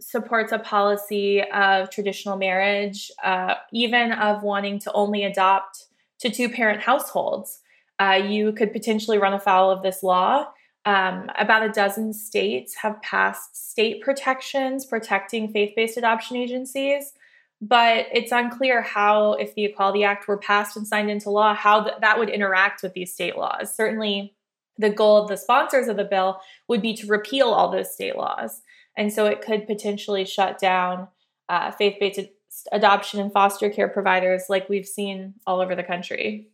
supports 0.00 0.50
a 0.50 0.58
policy 0.58 1.42
of 1.42 1.90
traditional 1.90 2.36
marriage, 2.36 3.12
uh, 3.22 3.54
even 3.72 4.10
of 4.10 4.42
wanting 4.42 4.80
to 4.80 4.92
only 4.92 5.22
adopt 5.22 5.86
to 6.22 6.30
two 6.30 6.48
parent 6.48 6.80
households. 6.80 7.60
uh, 8.02 8.14
you 8.14 8.52
could 8.52 8.72
potentially 8.72 9.18
run 9.18 9.32
afoul 9.32 9.70
of 9.70 9.82
this 9.82 10.02
law. 10.02 10.46
Um, 10.84 11.30
about 11.38 11.62
a 11.62 11.68
dozen 11.68 12.12
states 12.12 12.74
have 12.82 13.00
passed 13.02 13.70
state 13.70 14.02
protections 14.02 14.84
protecting 14.84 15.52
faith 15.52 15.74
based 15.76 15.96
adoption 15.96 16.36
agencies, 16.36 17.12
but 17.60 18.06
it's 18.12 18.32
unclear 18.32 18.82
how, 18.82 19.34
if 19.34 19.54
the 19.54 19.64
Equality 19.64 20.02
Act 20.02 20.26
were 20.26 20.38
passed 20.38 20.76
and 20.76 20.86
signed 20.86 21.10
into 21.10 21.30
law, 21.30 21.54
how 21.54 21.84
th- 21.84 21.96
that 22.00 22.18
would 22.18 22.28
interact 22.28 22.82
with 22.82 22.94
these 22.94 23.14
state 23.14 23.36
laws. 23.36 23.72
Certainly, 23.72 24.34
the 24.76 24.90
goal 24.90 25.22
of 25.22 25.28
the 25.28 25.36
sponsors 25.36 25.86
of 25.86 25.96
the 25.96 26.04
bill 26.04 26.40
would 26.66 26.82
be 26.82 26.94
to 26.94 27.06
repeal 27.06 27.48
all 27.48 27.70
those 27.70 27.94
state 27.94 28.16
laws. 28.16 28.62
And 28.96 29.12
so 29.12 29.26
it 29.26 29.42
could 29.42 29.68
potentially 29.68 30.24
shut 30.24 30.58
down 30.58 31.06
uh, 31.48 31.70
faith 31.70 31.98
based 32.00 32.20
adoption 32.72 33.20
and 33.20 33.32
foster 33.32 33.70
care 33.70 33.88
providers 33.88 34.44
like 34.48 34.68
we've 34.68 34.86
seen 34.86 35.34
all 35.46 35.60
over 35.60 35.74
the 35.74 35.82
country. 35.82 36.48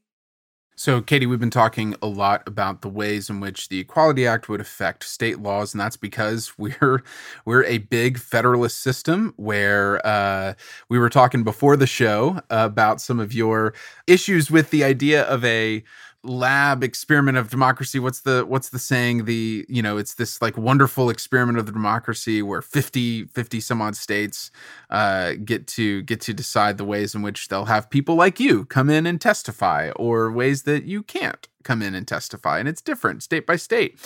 So, 0.78 1.00
Katie, 1.00 1.26
we've 1.26 1.40
been 1.40 1.50
talking 1.50 1.96
a 2.00 2.06
lot 2.06 2.46
about 2.46 2.82
the 2.82 2.88
ways 2.88 3.28
in 3.28 3.40
which 3.40 3.68
the 3.68 3.80
Equality 3.80 4.28
Act 4.28 4.48
would 4.48 4.60
affect 4.60 5.02
state 5.02 5.40
laws, 5.40 5.74
and 5.74 5.80
that's 5.80 5.96
because 5.96 6.52
we're 6.58 7.02
we're 7.44 7.64
a 7.64 7.78
big 7.78 8.16
federalist 8.16 8.80
system. 8.80 9.34
Where 9.36 10.06
uh, 10.06 10.54
we 10.88 11.00
were 11.00 11.10
talking 11.10 11.42
before 11.42 11.76
the 11.76 11.88
show 11.88 12.40
about 12.48 13.00
some 13.00 13.18
of 13.18 13.32
your 13.32 13.74
issues 14.06 14.52
with 14.52 14.70
the 14.70 14.84
idea 14.84 15.24
of 15.24 15.44
a 15.44 15.82
lab 16.24 16.82
experiment 16.82 17.38
of 17.38 17.48
democracy 17.48 18.00
what's 18.00 18.22
the 18.22 18.44
what's 18.44 18.70
the 18.70 18.78
saying? 18.78 19.24
The 19.24 19.64
you 19.68 19.82
know 19.82 19.96
it's 19.96 20.14
this 20.14 20.42
like 20.42 20.58
wonderful 20.58 21.10
experiment 21.10 21.58
of 21.58 21.66
the 21.66 21.72
democracy 21.72 22.42
where 22.42 22.60
50 22.60 23.26
50 23.26 23.60
some 23.60 23.80
odd 23.80 23.96
states 23.96 24.50
uh, 24.90 25.34
get 25.44 25.66
to 25.68 26.02
get 26.02 26.20
to 26.22 26.32
decide 26.34 26.76
the 26.76 26.84
ways 26.84 27.14
in 27.14 27.22
which 27.22 27.48
they'll 27.48 27.66
have 27.66 27.88
people 27.88 28.16
like 28.16 28.40
you 28.40 28.64
come 28.64 28.90
in 28.90 29.06
and 29.06 29.20
testify 29.20 29.90
or 29.96 30.30
ways 30.32 30.64
that 30.64 30.84
you 30.84 31.02
can't 31.02 31.46
come 31.62 31.82
in 31.82 31.94
and 31.94 32.08
testify 32.08 32.58
and 32.58 32.68
it's 32.68 32.82
different 32.82 33.22
state 33.22 33.46
by 33.46 33.56
state. 33.56 33.98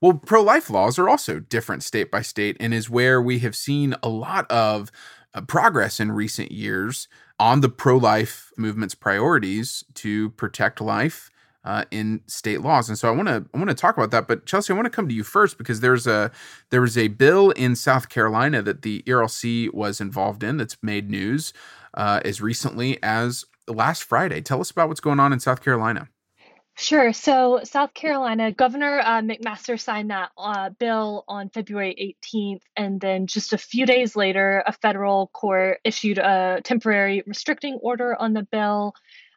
Well 0.00 0.14
pro-life 0.14 0.68
laws 0.68 0.98
are 0.98 1.08
also 1.08 1.40
different 1.40 1.82
state 1.82 2.10
by 2.10 2.20
state 2.20 2.58
and 2.60 2.74
is 2.74 2.90
where 2.90 3.22
we 3.22 3.38
have 3.38 3.56
seen 3.56 3.94
a 4.02 4.08
lot 4.08 4.50
of 4.50 4.92
uh, 5.32 5.40
progress 5.40 5.98
in 5.98 6.12
recent 6.12 6.52
years 6.52 7.08
on 7.38 7.62
the 7.62 7.68
pro-life 7.68 8.52
movement's 8.58 8.94
priorities 8.94 9.82
to 9.94 10.30
protect 10.30 10.80
life 10.80 11.30
uh, 11.64 11.84
in 11.90 12.20
state 12.26 12.60
laws. 12.60 12.88
And 12.88 12.98
so 12.98 13.08
I 13.08 13.10
want 13.10 13.28
to 13.28 13.44
I 13.54 13.58
want 13.58 13.70
to 13.70 13.74
talk 13.74 13.96
about 13.96 14.10
that. 14.10 14.28
But 14.28 14.46
Chelsea, 14.46 14.72
I 14.72 14.76
want 14.76 14.86
to 14.86 14.90
come 14.90 15.08
to 15.08 15.14
you 15.14 15.24
first 15.24 15.58
because 15.58 15.80
there's 15.80 16.06
a 16.06 16.30
there 16.70 16.80
was 16.80 16.98
a 16.98 17.08
bill 17.08 17.50
in 17.50 17.76
South 17.76 18.08
Carolina 18.08 18.62
that 18.62 18.82
the 18.82 19.02
ERLC 19.02 19.72
was 19.72 20.00
involved 20.00 20.42
in 20.42 20.56
that's 20.56 20.76
made 20.82 21.10
news 21.10 21.52
uh, 21.94 22.20
as 22.24 22.40
recently 22.40 23.02
as 23.02 23.44
last 23.68 24.04
Friday. 24.04 24.40
Tell 24.40 24.60
us 24.60 24.70
about 24.70 24.88
what's 24.88 25.00
going 25.00 25.20
on 25.20 25.32
in 25.32 25.40
South 25.40 25.62
Carolina. 25.62 26.08
Sure. 26.76 27.12
So, 27.12 27.60
South 27.62 27.94
Carolina 27.94 28.50
Governor 28.50 28.98
uh, 28.98 29.20
McMaster 29.20 29.78
signed 29.78 30.10
that 30.10 30.30
uh, 30.36 30.70
bill 30.70 31.24
on 31.28 31.48
February 31.50 32.16
18th, 32.24 32.62
and 32.76 33.00
then 33.00 33.28
just 33.28 33.52
a 33.52 33.58
few 33.58 33.86
days 33.86 34.16
later, 34.16 34.64
a 34.66 34.72
federal 34.72 35.28
court 35.28 35.78
issued 35.84 36.18
a 36.18 36.60
temporary 36.64 37.22
restricting 37.28 37.78
order 37.80 38.20
on 38.20 38.32
the 38.32 38.42
bill. 38.42 38.92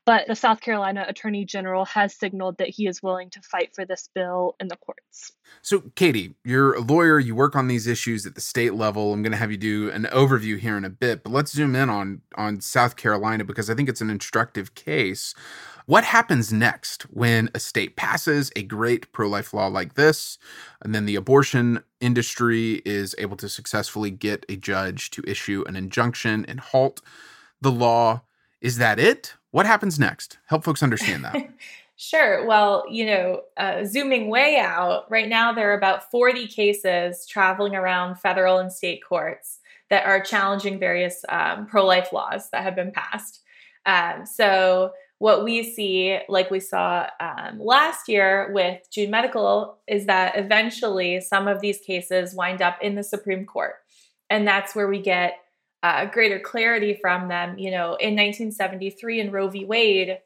But 0.07 0.25
the 0.25 0.37
South 0.37 0.61
Carolina 0.61 1.03
Attorney 1.05 1.43
General 1.43 1.83
has 1.83 2.15
signaled 2.15 2.59
that 2.59 2.69
he 2.69 2.87
is 2.87 3.03
willing 3.03 3.29
to 3.31 3.41
fight 3.41 3.75
for 3.75 3.83
this 3.83 4.07
bill 4.15 4.55
in 4.57 4.69
the 4.69 4.77
courts. 4.77 5.33
So, 5.61 5.81
Katie, 5.95 6.33
you're 6.45 6.75
a 6.75 6.79
lawyer, 6.79 7.19
you 7.19 7.35
work 7.35 7.57
on 7.57 7.67
these 7.67 7.87
issues 7.87 8.25
at 8.25 8.33
the 8.33 8.39
state 8.39 8.73
level. 8.73 9.11
I'm 9.11 9.21
going 9.21 9.33
to 9.33 9.37
have 9.37 9.51
you 9.51 9.57
do 9.57 9.91
an 9.91 10.07
overview 10.13 10.57
here 10.57 10.77
in 10.77 10.85
a 10.85 10.89
bit, 10.89 11.23
but 11.23 11.33
let's 11.33 11.51
zoom 11.51 11.75
in 11.75 11.89
on 11.89 12.21
on 12.37 12.61
South 12.61 12.95
Carolina 12.95 13.43
because 13.43 13.69
I 13.69 13.75
think 13.75 13.89
it's 13.89 13.99
an 13.99 14.09
instructive 14.09 14.75
case. 14.75 15.35
What 15.87 16.05
happens 16.05 16.53
next 16.53 17.03
when 17.09 17.49
a 17.53 17.59
state 17.59 17.97
passes 17.97 18.49
a 18.55 18.63
great 18.63 19.11
pro 19.11 19.27
life 19.27 19.53
law 19.53 19.67
like 19.67 19.95
this, 19.95 20.37
and 20.81 20.95
then 20.95 21.05
the 21.05 21.17
abortion 21.17 21.83
industry 21.99 22.81
is 22.85 23.13
able 23.17 23.35
to 23.35 23.49
successfully 23.49 24.11
get 24.11 24.45
a 24.47 24.55
judge 24.55 25.11
to 25.11 25.23
issue 25.27 25.65
an 25.67 25.75
injunction 25.75 26.45
and 26.47 26.61
halt 26.61 27.01
the 27.59 27.71
law? 27.73 28.21
Is 28.61 28.77
that 28.77 28.99
it? 28.99 29.33
What 29.57 29.65
happens 29.65 29.97
next? 29.97 30.37
Help 30.45 30.63
folks 30.63 30.83
understand 30.83 31.25
that. 31.25 31.35
Sure. 31.99 32.45
Well, 32.45 32.85
you 32.91 33.07
know, 33.07 33.41
uh, 33.57 33.83
zooming 33.83 34.29
way 34.29 34.59
out, 34.59 35.09
right 35.09 35.27
now 35.27 35.51
there 35.51 35.71
are 35.71 35.77
about 35.77 36.11
40 36.11 36.45
cases 36.45 37.25
traveling 37.25 37.73
around 37.75 38.19
federal 38.19 38.59
and 38.59 38.71
state 38.71 39.01
courts 39.03 39.57
that 39.89 40.05
are 40.05 40.21
challenging 40.21 40.77
various 40.77 41.25
um, 41.27 41.65
pro 41.65 41.83
life 41.83 42.13
laws 42.13 42.51
that 42.51 42.61
have 42.61 42.75
been 42.75 42.91
passed. 42.91 43.41
Um, 43.87 44.27
so, 44.27 44.91
what 45.17 45.43
we 45.43 45.63
see, 45.63 46.19
like 46.29 46.51
we 46.51 46.59
saw 46.59 47.07
um, 47.19 47.59
last 47.59 48.07
year 48.07 48.51
with 48.53 48.87
June 48.91 49.09
Medical, 49.09 49.79
is 49.87 50.05
that 50.05 50.37
eventually 50.37 51.19
some 51.19 51.47
of 51.47 51.61
these 51.61 51.79
cases 51.79 52.35
wind 52.35 52.61
up 52.61 52.77
in 52.79 52.93
the 52.93 53.03
Supreme 53.03 53.47
Court. 53.47 53.73
And 54.29 54.47
that's 54.47 54.75
where 54.75 54.87
we 54.87 55.01
get 55.01 55.39
uh, 55.88 56.06
greater 56.06 56.39
clarity 56.39 56.98
from 57.01 57.29
them. 57.29 57.58
You 57.58 57.72
know, 57.72 57.96
in 57.96 58.15
1973 58.15 59.22
in 59.22 59.32
Roe 59.32 59.48
v. 59.48 59.63
Wade, 59.63 60.20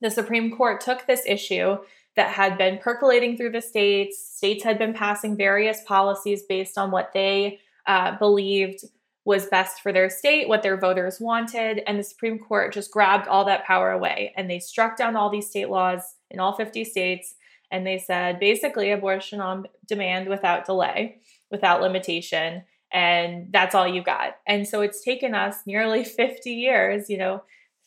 the 0.00 0.10
Supreme 0.10 0.56
Court 0.56 0.80
took 0.80 1.06
this 1.06 1.22
issue 1.26 1.78
that 2.14 2.30
had 2.30 2.56
been 2.56 2.78
percolating 2.78 3.36
through 3.36 3.50
the 3.50 3.60
states. 3.60 4.22
States 4.24 4.62
had 4.62 4.78
been 4.78 4.94
passing 4.94 5.36
various 5.36 5.80
policies 5.84 6.44
based 6.44 6.78
on 6.78 6.92
what 6.92 7.12
they 7.12 7.58
uh, 7.86 8.16
believed 8.18 8.84
was 9.24 9.46
best 9.46 9.80
for 9.80 9.92
their 9.92 10.08
state, 10.08 10.48
what 10.48 10.62
their 10.62 10.78
voters 10.78 11.20
wanted. 11.20 11.82
And 11.86 11.98
the 11.98 12.04
Supreme 12.04 12.38
Court 12.38 12.72
just 12.72 12.92
grabbed 12.92 13.26
all 13.26 13.44
that 13.46 13.64
power 13.64 13.90
away 13.90 14.32
and 14.36 14.48
they 14.48 14.60
struck 14.60 14.96
down 14.96 15.16
all 15.16 15.28
these 15.28 15.48
state 15.48 15.68
laws 15.68 16.14
in 16.30 16.40
all 16.40 16.54
50 16.54 16.84
states. 16.84 17.34
And 17.70 17.86
they 17.86 17.98
said 17.98 18.40
basically 18.40 18.90
abortion 18.90 19.40
on 19.40 19.66
demand 19.86 20.28
without 20.28 20.66
delay, 20.66 21.20
without 21.50 21.82
limitation 21.82 22.62
and 22.92 23.52
that's 23.52 23.74
all 23.74 23.86
you 23.86 24.02
got. 24.02 24.36
And 24.46 24.66
so 24.66 24.80
it's 24.80 25.02
taken 25.02 25.34
us 25.34 25.58
nearly 25.66 26.04
50 26.04 26.50
years, 26.50 27.08
you 27.08 27.18
know. 27.18 27.42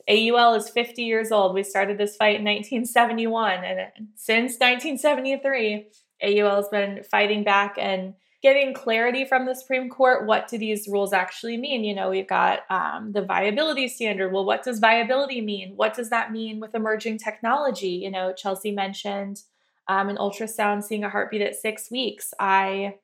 AUL 0.10 0.56
is 0.56 0.70
50 0.70 1.02
years 1.02 1.32
old. 1.32 1.54
We 1.54 1.64
started 1.64 1.98
this 1.98 2.18
fight 2.18 2.36
in 2.36 2.44
1971 2.44 3.64
and 3.64 4.10
since 4.16 4.60
1973, 4.60 5.88
AUL 6.22 6.56
has 6.58 6.68
been 6.68 7.04
fighting 7.04 7.46
back 7.46 7.78
and 7.80 8.14
getting 8.44 8.74
clarity 8.74 9.24
from 9.24 9.46
the 9.46 9.56
Supreme 9.56 9.90
Court. 9.90 10.28
What 10.28 10.50
do 10.50 10.58
these 10.58 10.88
rules 10.90 11.14
actually 11.14 11.56
mean? 11.56 11.86
You 11.86 11.96
know, 11.96 12.10
we've 12.10 12.28
got 12.28 12.70
um, 12.70 13.14
the 13.14 13.22
viability 13.22 13.88
standard. 13.88 14.34
Well, 14.34 14.44
what 14.44 14.64
does 14.64 14.80
viability 14.80 15.40
mean? 15.40 15.74
What 15.78 15.94
does 15.94 16.10
that 16.10 16.34
mean 16.34 16.60
with 16.60 16.76
emerging 16.76 17.20
technology? 17.20 18.02
You 18.04 18.12
know, 18.12 18.34
Chelsea 18.34 18.72
mentioned 18.72 19.44
um, 19.88 20.10
an 20.10 20.18
ultrasound 20.18 20.84
seeing 20.84 21.06
a 21.06 21.10
heartbeat 21.10 21.42
at 21.42 21.56
six 21.56 21.90
weeks. 21.90 22.34
I 22.38 22.96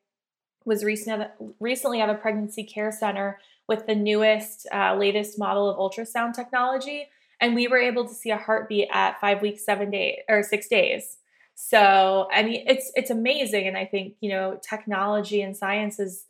was 0.70 0.84
recent, 0.84 1.24
recently 1.60 2.00
at 2.00 2.10
a 2.10 2.14
pregnancy 2.14 2.64
care 2.64 2.92
center 2.92 3.40
with 3.68 3.88
the 3.88 3.96
newest, 3.96 4.68
uh, 4.72 4.96
latest 4.96 5.40
model 5.40 5.68
of 5.68 5.78
ultrasound 5.78 6.34
technology, 6.34 7.10
and 7.42 7.56
we 7.56 7.68
were 7.68 7.80
able 7.80 8.08
to 8.08 8.14
see 8.14 8.30
a 8.30 8.38
heartbeat 8.38 8.88
at 8.92 9.20
five 9.20 9.42
weeks, 9.42 9.66
seven 9.66 9.90
days, 9.90 10.20
or 10.30 10.44
six 10.44 10.68
days. 10.68 11.18
So, 11.56 12.28
I 12.32 12.44
mean, 12.44 12.64
it's 12.68 12.92
it's 12.96 13.10
amazing, 13.10 13.68
and 13.68 13.76
I 13.76 13.86
think 13.86 14.14
you 14.22 14.30
know, 14.30 14.60
technology 14.62 15.42
and 15.42 15.58
science 15.58 16.00
is 16.00 16.26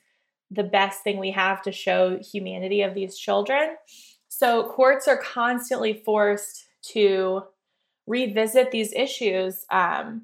the 0.49 0.63
best 0.63 1.03
thing 1.03 1.19
we 1.19 1.31
have 1.31 1.61
to 1.63 1.71
show 1.71 2.17
humanity 2.17 2.81
of 2.81 2.95
these 2.95 3.17
children. 3.17 3.75
So, 4.29 4.69
courts 4.69 5.07
are 5.07 5.17
constantly 5.17 6.01
forced 6.05 6.65
to 6.93 7.43
revisit 8.07 8.71
these 8.71 8.93
issues. 8.93 9.65
Um, 9.69 10.23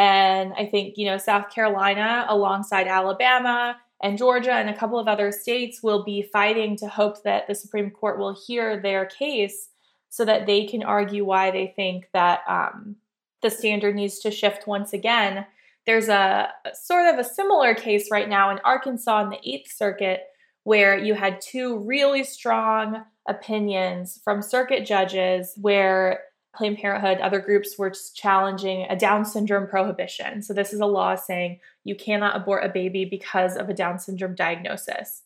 and 0.00 0.54
I 0.56 0.64
think, 0.64 0.96
you 0.96 1.04
know, 1.04 1.18
South 1.18 1.50
Carolina, 1.50 2.24
alongside 2.30 2.86
Alabama 2.86 3.76
and 4.02 4.16
Georgia 4.16 4.54
and 4.54 4.70
a 4.70 4.76
couple 4.76 4.98
of 4.98 5.08
other 5.08 5.30
states, 5.30 5.82
will 5.82 6.02
be 6.04 6.22
fighting 6.22 6.74
to 6.76 6.88
hope 6.88 7.22
that 7.24 7.46
the 7.46 7.54
Supreme 7.54 7.90
Court 7.90 8.18
will 8.18 8.34
hear 8.46 8.80
their 8.80 9.04
case 9.04 9.68
so 10.08 10.24
that 10.24 10.46
they 10.46 10.64
can 10.64 10.82
argue 10.82 11.26
why 11.26 11.50
they 11.50 11.74
think 11.76 12.08
that 12.14 12.40
um, 12.48 12.96
the 13.42 13.50
standard 13.50 13.94
needs 13.94 14.20
to 14.20 14.30
shift 14.30 14.66
once 14.66 14.94
again. 14.94 15.44
There's 15.84 16.08
a, 16.08 16.48
sort 16.72 17.12
of 17.12 17.20
a 17.20 17.28
similar 17.28 17.74
case 17.74 18.10
right 18.10 18.28
now 18.28 18.48
in 18.50 18.58
Arkansas 18.64 19.24
in 19.24 19.28
the 19.28 19.40
Eighth 19.44 19.70
Circuit 19.70 20.22
where 20.64 20.96
you 20.96 21.12
had 21.12 21.42
two 21.42 21.78
really 21.80 22.24
strong 22.24 23.04
opinions 23.28 24.18
from 24.24 24.40
circuit 24.40 24.86
judges 24.86 25.52
where 25.60 26.20
Planned 26.54 26.78
Parenthood, 26.78 27.18
other 27.18 27.40
groups 27.40 27.78
were 27.78 27.92
challenging 28.14 28.86
a 28.88 28.96
Down 28.96 29.24
syndrome 29.24 29.68
prohibition. 29.68 30.42
So, 30.42 30.52
this 30.52 30.72
is 30.72 30.80
a 30.80 30.86
law 30.86 31.14
saying 31.14 31.60
you 31.84 31.94
cannot 31.94 32.36
abort 32.36 32.64
a 32.64 32.68
baby 32.68 33.04
because 33.04 33.56
of 33.56 33.68
a 33.68 33.74
Down 33.74 33.98
syndrome 33.98 34.34
diagnosis. 34.34 35.22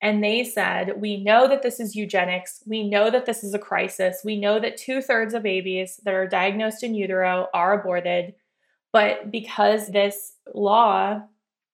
And 0.00 0.22
they 0.22 0.44
said, 0.44 1.00
We 1.00 1.22
know 1.22 1.48
that 1.48 1.62
this 1.62 1.80
is 1.80 1.96
eugenics. 1.96 2.62
We 2.66 2.88
know 2.88 3.10
that 3.10 3.26
this 3.26 3.42
is 3.42 3.54
a 3.54 3.58
crisis. 3.58 4.20
We 4.24 4.38
know 4.38 4.60
that 4.60 4.76
two 4.76 5.00
thirds 5.00 5.34
of 5.34 5.42
babies 5.42 6.00
that 6.04 6.14
are 6.14 6.26
diagnosed 6.26 6.82
in 6.82 6.94
utero 6.94 7.48
are 7.52 7.80
aborted. 7.80 8.34
But 8.92 9.30
because 9.30 9.88
this 9.88 10.34
law 10.54 11.22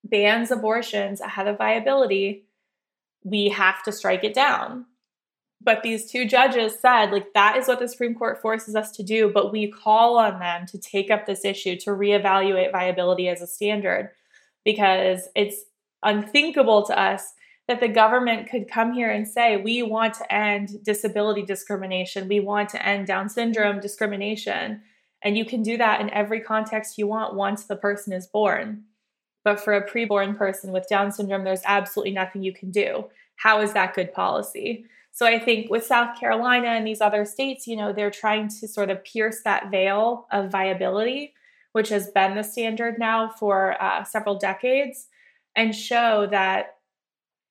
bans 0.04 0.50
abortions 0.50 1.20
ahead 1.20 1.48
of 1.48 1.58
viability, 1.58 2.46
we 3.24 3.48
have 3.50 3.82
to 3.84 3.92
strike 3.92 4.24
it 4.24 4.34
down 4.34 4.86
But 5.64 5.82
these 5.82 6.10
two 6.10 6.26
judges 6.26 6.78
said, 6.78 7.10
like, 7.10 7.32
that 7.32 7.56
is 7.56 7.66
what 7.66 7.78
the 7.78 7.88
Supreme 7.88 8.14
Court 8.14 8.40
forces 8.40 8.76
us 8.76 8.90
to 8.92 9.02
do. 9.02 9.30
But 9.32 9.50
we 9.50 9.70
call 9.70 10.18
on 10.18 10.38
them 10.38 10.66
to 10.66 10.78
take 10.78 11.10
up 11.10 11.24
this 11.24 11.44
issue, 11.44 11.76
to 11.80 11.90
reevaluate 11.90 12.70
viability 12.70 13.28
as 13.28 13.40
a 13.40 13.46
standard, 13.46 14.10
because 14.64 15.28
it's 15.34 15.64
unthinkable 16.02 16.84
to 16.84 17.00
us 17.00 17.32
that 17.66 17.80
the 17.80 17.88
government 17.88 18.50
could 18.50 18.68
come 18.68 18.92
here 18.92 19.10
and 19.10 19.26
say, 19.26 19.56
we 19.56 19.82
want 19.82 20.12
to 20.12 20.34
end 20.34 20.84
disability 20.84 21.42
discrimination, 21.42 22.28
we 22.28 22.40
want 22.40 22.68
to 22.68 22.86
end 22.86 23.06
Down 23.06 23.30
syndrome 23.30 23.80
discrimination. 23.80 24.82
And 25.22 25.38
you 25.38 25.46
can 25.46 25.62
do 25.62 25.78
that 25.78 26.02
in 26.02 26.10
every 26.10 26.40
context 26.40 26.98
you 26.98 27.06
want 27.06 27.34
once 27.34 27.64
the 27.64 27.76
person 27.76 28.12
is 28.12 28.26
born. 28.26 28.82
But 29.44 29.60
for 29.60 29.72
a 29.72 29.88
preborn 29.88 30.36
person 30.36 30.72
with 30.72 30.88
Down 30.88 31.10
syndrome, 31.10 31.44
there's 31.44 31.62
absolutely 31.64 32.12
nothing 32.12 32.42
you 32.42 32.52
can 32.52 32.70
do. 32.70 33.06
How 33.36 33.62
is 33.62 33.72
that 33.72 33.94
good 33.94 34.12
policy? 34.12 34.84
So 35.14 35.26
I 35.26 35.38
think 35.38 35.70
with 35.70 35.86
South 35.86 36.18
Carolina 36.18 36.66
and 36.66 36.84
these 36.84 37.00
other 37.00 37.24
states, 37.24 37.68
you 37.68 37.76
know, 37.76 37.92
they're 37.92 38.10
trying 38.10 38.48
to 38.48 38.66
sort 38.66 38.90
of 38.90 39.04
pierce 39.04 39.42
that 39.44 39.70
veil 39.70 40.26
of 40.32 40.50
viability, 40.50 41.34
which 41.70 41.88
has 41.90 42.10
been 42.10 42.34
the 42.34 42.42
standard 42.42 42.98
now 42.98 43.28
for 43.28 43.80
uh, 43.80 44.02
several 44.02 44.36
decades, 44.36 45.06
and 45.54 45.72
show 45.72 46.26
that 46.32 46.78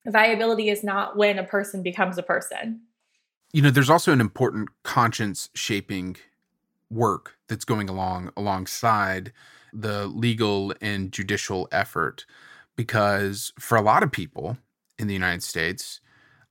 viability 0.05 0.69
is 0.69 0.83
not 0.83 1.15
when 1.15 1.39
a 1.39 1.43
person 1.43 1.81
becomes 1.81 2.17
a 2.17 2.23
person. 2.23 2.81
You 3.53 3.61
know, 3.61 3.71
there's 3.71 3.89
also 3.89 4.11
an 4.11 4.19
important 4.19 4.67
conscience 4.83 5.49
shaping 5.55 6.17
work 6.91 7.37
that's 7.47 7.63
going 7.63 7.87
along 7.89 8.33
alongside 8.35 9.31
the 9.71 10.07
legal 10.07 10.73
and 10.81 11.13
judicial 11.13 11.69
effort 11.71 12.25
because 12.75 13.53
for 13.57 13.77
a 13.77 13.81
lot 13.81 14.03
of 14.03 14.11
people 14.11 14.57
in 14.99 15.07
the 15.07 15.13
United 15.13 15.43
States, 15.43 16.01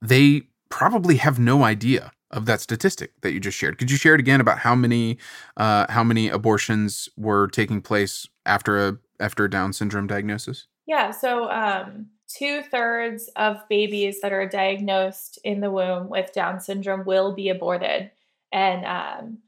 they 0.01 0.43
probably 0.73 1.17
have 1.17 1.39
no 1.39 1.65
idea 1.65 2.11
of 2.31 2.47
that 2.47 2.59
statistic 2.59 3.13
that 3.21 3.33
you 3.33 3.39
just 3.39 3.59
shared. 3.59 3.77
Could 3.77 3.91
you 3.91 3.99
share 3.99 4.15
it 4.15 4.21
again 4.21 4.41
about 4.41 4.59
how 4.59 4.75
many 4.75 5.19
uh, 5.59 5.85
how 5.91 6.03
many 6.03 6.31
abortions 6.31 7.11
were 7.15 7.47
taking 7.49 7.83
place 7.83 8.27
after 8.47 8.89
a 8.89 8.97
after 9.21 9.45
a 9.45 9.51
Down 9.51 9.75
syndrome 9.75 10.07
diagnosis? 10.07 10.67
Yeah, 10.87 11.11
so 11.11 11.51
um, 11.51 12.07
two 12.27 12.63
thirds 12.63 13.29
of 13.37 13.59
babies 13.69 14.23
that 14.23 14.33
are 14.33 14.49
diagnosed 14.49 15.39
in 15.45 15.61
the 15.61 15.71
womb 15.71 16.09
with 16.09 16.33
Down 16.33 16.59
syndrome 16.59 17.05
will 17.05 17.35
be 17.35 17.51
aborted, 17.51 18.11
and 18.51 18.87
um, 18.87 19.39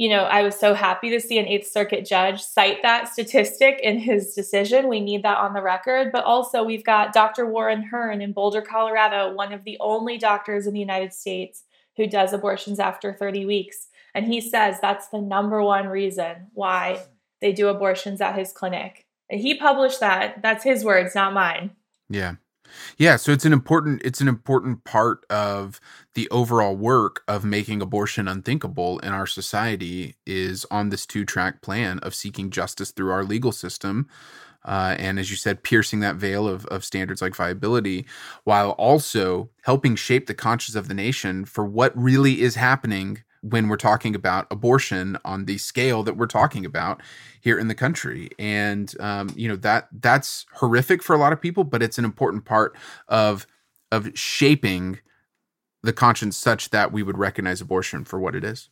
you 0.00 0.08
know, 0.08 0.22
I 0.22 0.40
was 0.40 0.58
so 0.58 0.72
happy 0.72 1.10
to 1.10 1.20
see 1.20 1.38
an 1.38 1.46
Eighth 1.46 1.70
Circuit 1.70 2.06
judge 2.06 2.40
cite 2.40 2.80
that 2.80 3.06
statistic 3.12 3.80
in 3.82 3.98
his 3.98 4.32
decision. 4.32 4.88
We 4.88 4.98
need 4.98 5.22
that 5.24 5.36
on 5.36 5.52
the 5.52 5.60
record. 5.60 6.10
But 6.10 6.24
also, 6.24 6.62
we've 6.62 6.86
got 6.86 7.12
Dr. 7.12 7.44
Warren 7.44 7.82
Hern 7.82 8.22
in 8.22 8.32
Boulder, 8.32 8.62
Colorado, 8.62 9.34
one 9.34 9.52
of 9.52 9.64
the 9.64 9.76
only 9.78 10.16
doctors 10.16 10.66
in 10.66 10.72
the 10.72 10.80
United 10.80 11.12
States 11.12 11.64
who 11.98 12.06
does 12.06 12.32
abortions 12.32 12.80
after 12.80 13.12
30 13.12 13.44
weeks. 13.44 13.88
And 14.14 14.24
he 14.24 14.40
says 14.40 14.78
that's 14.80 15.08
the 15.08 15.20
number 15.20 15.62
one 15.62 15.86
reason 15.86 16.46
why 16.54 17.02
they 17.42 17.52
do 17.52 17.68
abortions 17.68 18.22
at 18.22 18.38
his 18.38 18.54
clinic. 18.54 19.04
And 19.28 19.38
he 19.38 19.58
published 19.58 20.00
that. 20.00 20.40
That's 20.40 20.64
his 20.64 20.82
words, 20.82 21.14
not 21.14 21.34
mine. 21.34 21.72
Yeah. 22.08 22.36
Yeah, 22.98 23.16
so 23.16 23.32
it's 23.32 23.44
an 23.44 23.52
important 23.52 24.02
it's 24.04 24.20
an 24.20 24.28
important 24.28 24.84
part 24.84 25.24
of 25.30 25.80
the 26.14 26.28
overall 26.30 26.76
work 26.76 27.22
of 27.28 27.44
making 27.44 27.80
abortion 27.82 28.28
unthinkable 28.28 28.98
in 29.00 29.12
our 29.12 29.26
society 29.26 30.16
is 30.26 30.66
on 30.70 30.90
this 30.90 31.06
two-track 31.06 31.62
plan 31.62 31.98
of 32.00 32.14
seeking 32.14 32.50
justice 32.50 32.90
through 32.90 33.10
our 33.10 33.24
legal 33.24 33.52
system. 33.52 34.08
Uh, 34.64 34.94
and 34.98 35.18
as 35.18 35.30
you 35.30 35.36
said, 35.36 35.62
piercing 35.62 36.00
that 36.00 36.16
veil 36.16 36.46
of, 36.46 36.66
of 36.66 36.84
standards 36.84 37.22
like 37.22 37.34
viability, 37.34 38.06
while 38.44 38.72
also 38.72 39.48
helping 39.62 39.96
shape 39.96 40.26
the 40.26 40.34
conscience 40.34 40.76
of 40.76 40.86
the 40.86 40.94
nation 40.94 41.46
for 41.46 41.64
what 41.64 41.96
really 41.96 42.42
is 42.42 42.56
happening 42.56 43.22
when 43.42 43.68
we're 43.68 43.76
talking 43.76 44.14
about 44.14 44.46
abortion 44.50 45.16
on 45.24 45.46
the 45.46 45.58
scale 45.58 46.02
that 46.02 46.16
we're 46.16 46.26
talking 46.26 46.64
about 46.66 47.00
here 47.40 47.58
in 47.58 47.68
the 47.68 47.74
country. 47.74 48.30
And 48.38 48.94
um, 49.00 49.30
you 49.34 49.48
know 49.48 49.56
that 49.56 49.88
that's 49.92 50.46
horrific 50.54 51.02
for 51.02 51.14
a 51.14 51.18
lot 51.18 51.32
of 51.32 51.40
people 51.40 51.64
but 51.64 51.82
it's 51.82 51.98
an 51.98 52.04
important 52.04 52.44
part 52.44 52.76
of 53.08 53.46
of 53.92 54.10
shaping 54.16 54.98
the 55.82 55.92
conscience 55.92 56.36
such 56.36 56.70
that 56.70 56.92
we 56.92 57.02
would 57.02 57.18
recognize 57.18 57.60
abortion 57.60 58.04
for 58.04 58.20
what 58.20 58.34
it 58.34 58.44
is. 58.44 58.68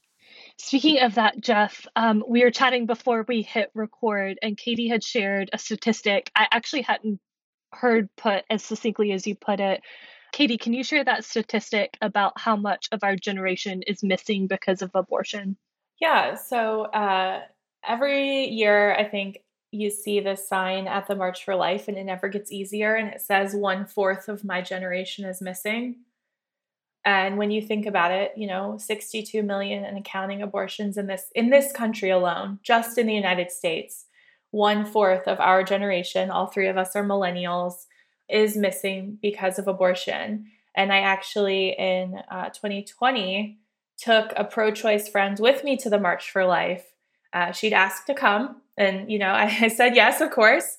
Speaking 0.59 0.99
of 1.01 1.15
that, 1.15 1.41
Jeff, 1.41 1.87
um, 1.97 2.23
we 2.29 2.43
were 2.43 2.51
chatting 2.51 2.85
before 2.85 3.25
we 3.29 3.43
hit 3.43 3.71
record, 3.75 4.39
and 4.43 4.57
Katie 4.57 4.89
had 4.89 5.05
shared 5.05 5.51
a 5.53 5.59
statistic 5.59 6.31
I 6.35 6.49
actually 6.51 6.83
hadn't 6.83 7.21
heard 7.73 8.09
put 8.17 8.45
as 8.51 8.65
succinctly 8.65 9.13
as 9.13 9.27
you 9.27 9.35
put 9.35 9.61
it 9.61 9.83
Katie, 10.33 10.59
can 10.59 10.73
you 10.73 10.85
share 10.85 11.05
that 11.05 11.25
statistic 11.25 11.97
about 12.01 12.39
how 12.39 12.57
much 12.57 12.89
of 12.93 13.03
our 13.03 13.17
generation 13.17 13.83
is 13.87 14.03
missing 14.03 14.47
because 14.47 14.83
of 14.83 14.91
abortion? 14.95 15.57
Yeah. 16.01 16.35
So 16.35 16.83
uh, 16.85 17.43
every 17.87 18.49
year, 18.49 18.95
I 18.95 19.05
think 19.05 19.39
you 19.71 19.91
see 19.91 20.21
this 20.21 20.49
sign 20.49 20.87
at 20.87 21.07
the 21.07 21.17
March 21.17 21.45
for 21.45 21.55
Life, 21.55 21.89
and 21.89 21.97
it 21.97 22.05
never 22.05 22.29
gets 22.29 22.53
easier. 22.53 22.95
And 22.95 23.09
it 23.09 23.21
says 23.21 23.55
one 23.55 23.87
fourth 23.87 24.29
of 24.29 24.45
my 24.45 24.63
generation 24.63 25.25
is 25.25 25.43
missing. 25.43 25.97
And 27.05 27.39
when 27.39 27.51
you 27.51 27.63
think 27.63 27.87
about 27.87 28.11
it, 28.11 28.33
you 28.37 28.47
know, 28.47 28.77
62 28.79 29.43
million 29.43 29.85
and 29.85 29.99
accounting 29.99 30.43
abortions 30.43 30.97
in 30.97 31.07
this 31.07 31.27
in 31.35 31.51
this 31.51 31.73
country 31.73 32.11
alone, 32.11 32.59
just 32.63 32.99
in 32.99 33.07
the 33.07 33.15
United 33.15 33.51
States, 33.51 34.07
one 34.51 34.85
fourth 34.85 35.27
of 35.27 35.41
our 35.41 35.63
generation, 35.63 36.31
all 36.31 36.47
three 36.47 36.69
of 36.69 36.77
us 36.77 36.97
are 36.97 37.05
millennials, 37.05 37.87
is 38.29 38.57
missing 38.57 39.19
because 39.21 39.59
of 39.59 39.69
abortion. 39.69 40.47
And 40.75 40.93
I 40.93 40.99
actually, 40.99 41.71
in 41.79 42.21
uh, 42.31 42.51
2020, 42.51 43.59
took 43.97 44.33
a 44.37 44.45
pro 44.45 44.71
choice 44.71 45.09
friend 45.09 45.39
with 45.39 45.65
me 45.65 45.77
to 45.79 45.91
the 45.91 45.99
March 45.99 46.31
for 46.31 46.45
Life. 46.45 46.85
Uh, 47.33 47.53
she'd 47.53 47.73
asked 47.73 48.07
to 48.07 48.15
come, 48.15 48.63
and, 48.77 49.11
you 49.11 49.19
know, 49.19 49.31
I, 49.31 49.45
I 49.63 49.69
said 49.69 49.97
yes, 49.97 50.21
of 50.21 50.31
course. 50.31 50.79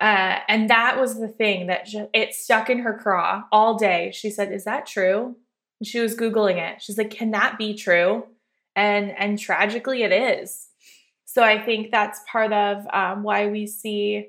Uh, 0.00 0.38
and 0.48 0.70
that 0.70 0.98
was 0.98 1.18
the 1.18 1.28
thing 1.28 1.66
that 1.66 1.86
it 2.14 2.34
stuck 2.34 2.70
in 2.70 2.78
her 2.78 2.94
craw 2.94 3.44
all 3.52 3.76
day. 3.76 4.10
She 4.14 4.30
said, 4.30 4.50
"Is 4.50 4.64
that 4.64 4.86
true?" 4.86 5.36
And 5.78 5.86
she 5.86 6.00
was 6.00 6.16
googling 6.16 6.56
it. 6.56 6.80
She's 6.80 6.96
like, 6.96 7.10
"Can 7.10 7.32
that 7.32 7.58
be 7.58 7.74
true?" 7.74 8.26
And 8.74 9.10
and 9.18 9.38
tragically, 9.38 10.02
it 10.02 10.10
is. 10.10 10.68
So 11.26 11.44
I 11.44 11.62
think 11.62 11.90
that's 11.90 12.20
part 12.26 12.52
of 12.52 12.86
um, 12.94 13.22
why 13.22 13.48
we 13.48 13.66
see 13.66 14.28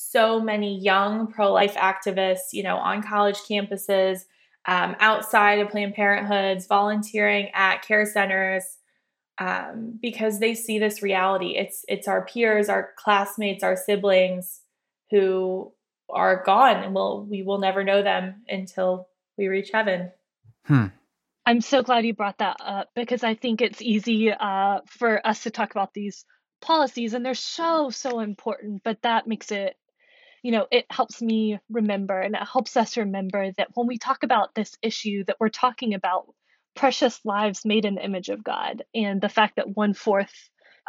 so 0.00 0.40
many 0.40 0.78
young 0.78 1.26
pro 1.26 1.52
life 1.52 1.74
activists, 1.74 2.52
you 2.52 2.62
know, 2.62 2.76
on 2.76 3.02
college 3.02 3.38
campuses, 3.38 4.20
um, 4.66 4.96
outside 5.00 5.58
of 5.58 5.70
Planned 5.70 5.94
Parenthoods, 5.94 6.66
volunteering 6.66 7.50
at 7.54 7.82
care 7.82 8.06
centers, 8.06 8.64
um, 9.38 9.98
because 10.00 10.38
they 10.38 10.54
see 10.54 10.78
this 10.78 11.02
reality. 11.02 11.56
It's 11.56 11.84
it's 11.88 12.08
our 12.08 12.24
peers, 12.24 12.68
our 12.68 12.90
classmates, 12.96 13.62
our 13.62 13.76
siblings 13.76 14.60
who 15.10 15.72
are 16.08 16.42
gone, 16.44 16.82
and 16.82 16.94
we'll 16.94 17.24
we 17.24 17.42
will 17.42 17.58
never 17.58 17.84
know 17.84 18.02
them 18.02 18.42
until 18.48 19.08
we 19.36 19.48
reach 19.48 19.70
heaven. 19.72 20.10
Hmm. 20.64 20.86
I'm 21.46 21.60
so 21.60 21.82
glad 21.82 22.04
you 22.04 22.14
brought 22.14 22.38
that 22.38 22.58
up 22.60 22.90
because 22.94 23.24
I 23.24 23.34
think 23.34 23.60
it's 23.60 23.82
easy 23.82 24.30
uh, 24.30 24.80
for 24.86 25.26
us 25.26 25.44
to 25.44 25.50
talk 25.50 25.70
about 25.70 25.94
these 25.94 26.24
policies 26.60 27.14
and 27.14 27.24
they're 27.24 27.34
so 27.34 27.90
so 27.90 28.20
important 28.20 28.82
but 28.84 29.00
that 29.02 29.26
makes 29.26 29.50
it 29.50 29.76
you 30.42 30.52
know, 30.52 30.66
it 30.70 30.86
helps 30.90 31.20
me 31.20 31.58
remember 31.70 32.18
and 32.20 32.34
it 32.34 32.48
helps 32.50 32.76
us 32.76 32.96
remember 32.96 33.52
that 33.58 33.68
when 33.74 33.86
we 33.86 33.98
talk 33.98 34.22
about 34.22 34.54
this 34.54 34.76
issue, 34.82 35.24
that 35.24 35.36
we're 35.38 35.48
talking 35.48 35.94
about 35.94 36.26
precious 36.74 37.20
lives 37.24 37.64
made 37.64 37.84
in 37.84 37.96
the 37.96 38.04
image 38.04 38.28
of 38.28 38.44
God. 38.44 38.82
And 38.94 39.20
the 39.20 39.28
fact 39.28 39.56
that 39.56 39.76
one 39.76 39.94
fourth 39.94 40.32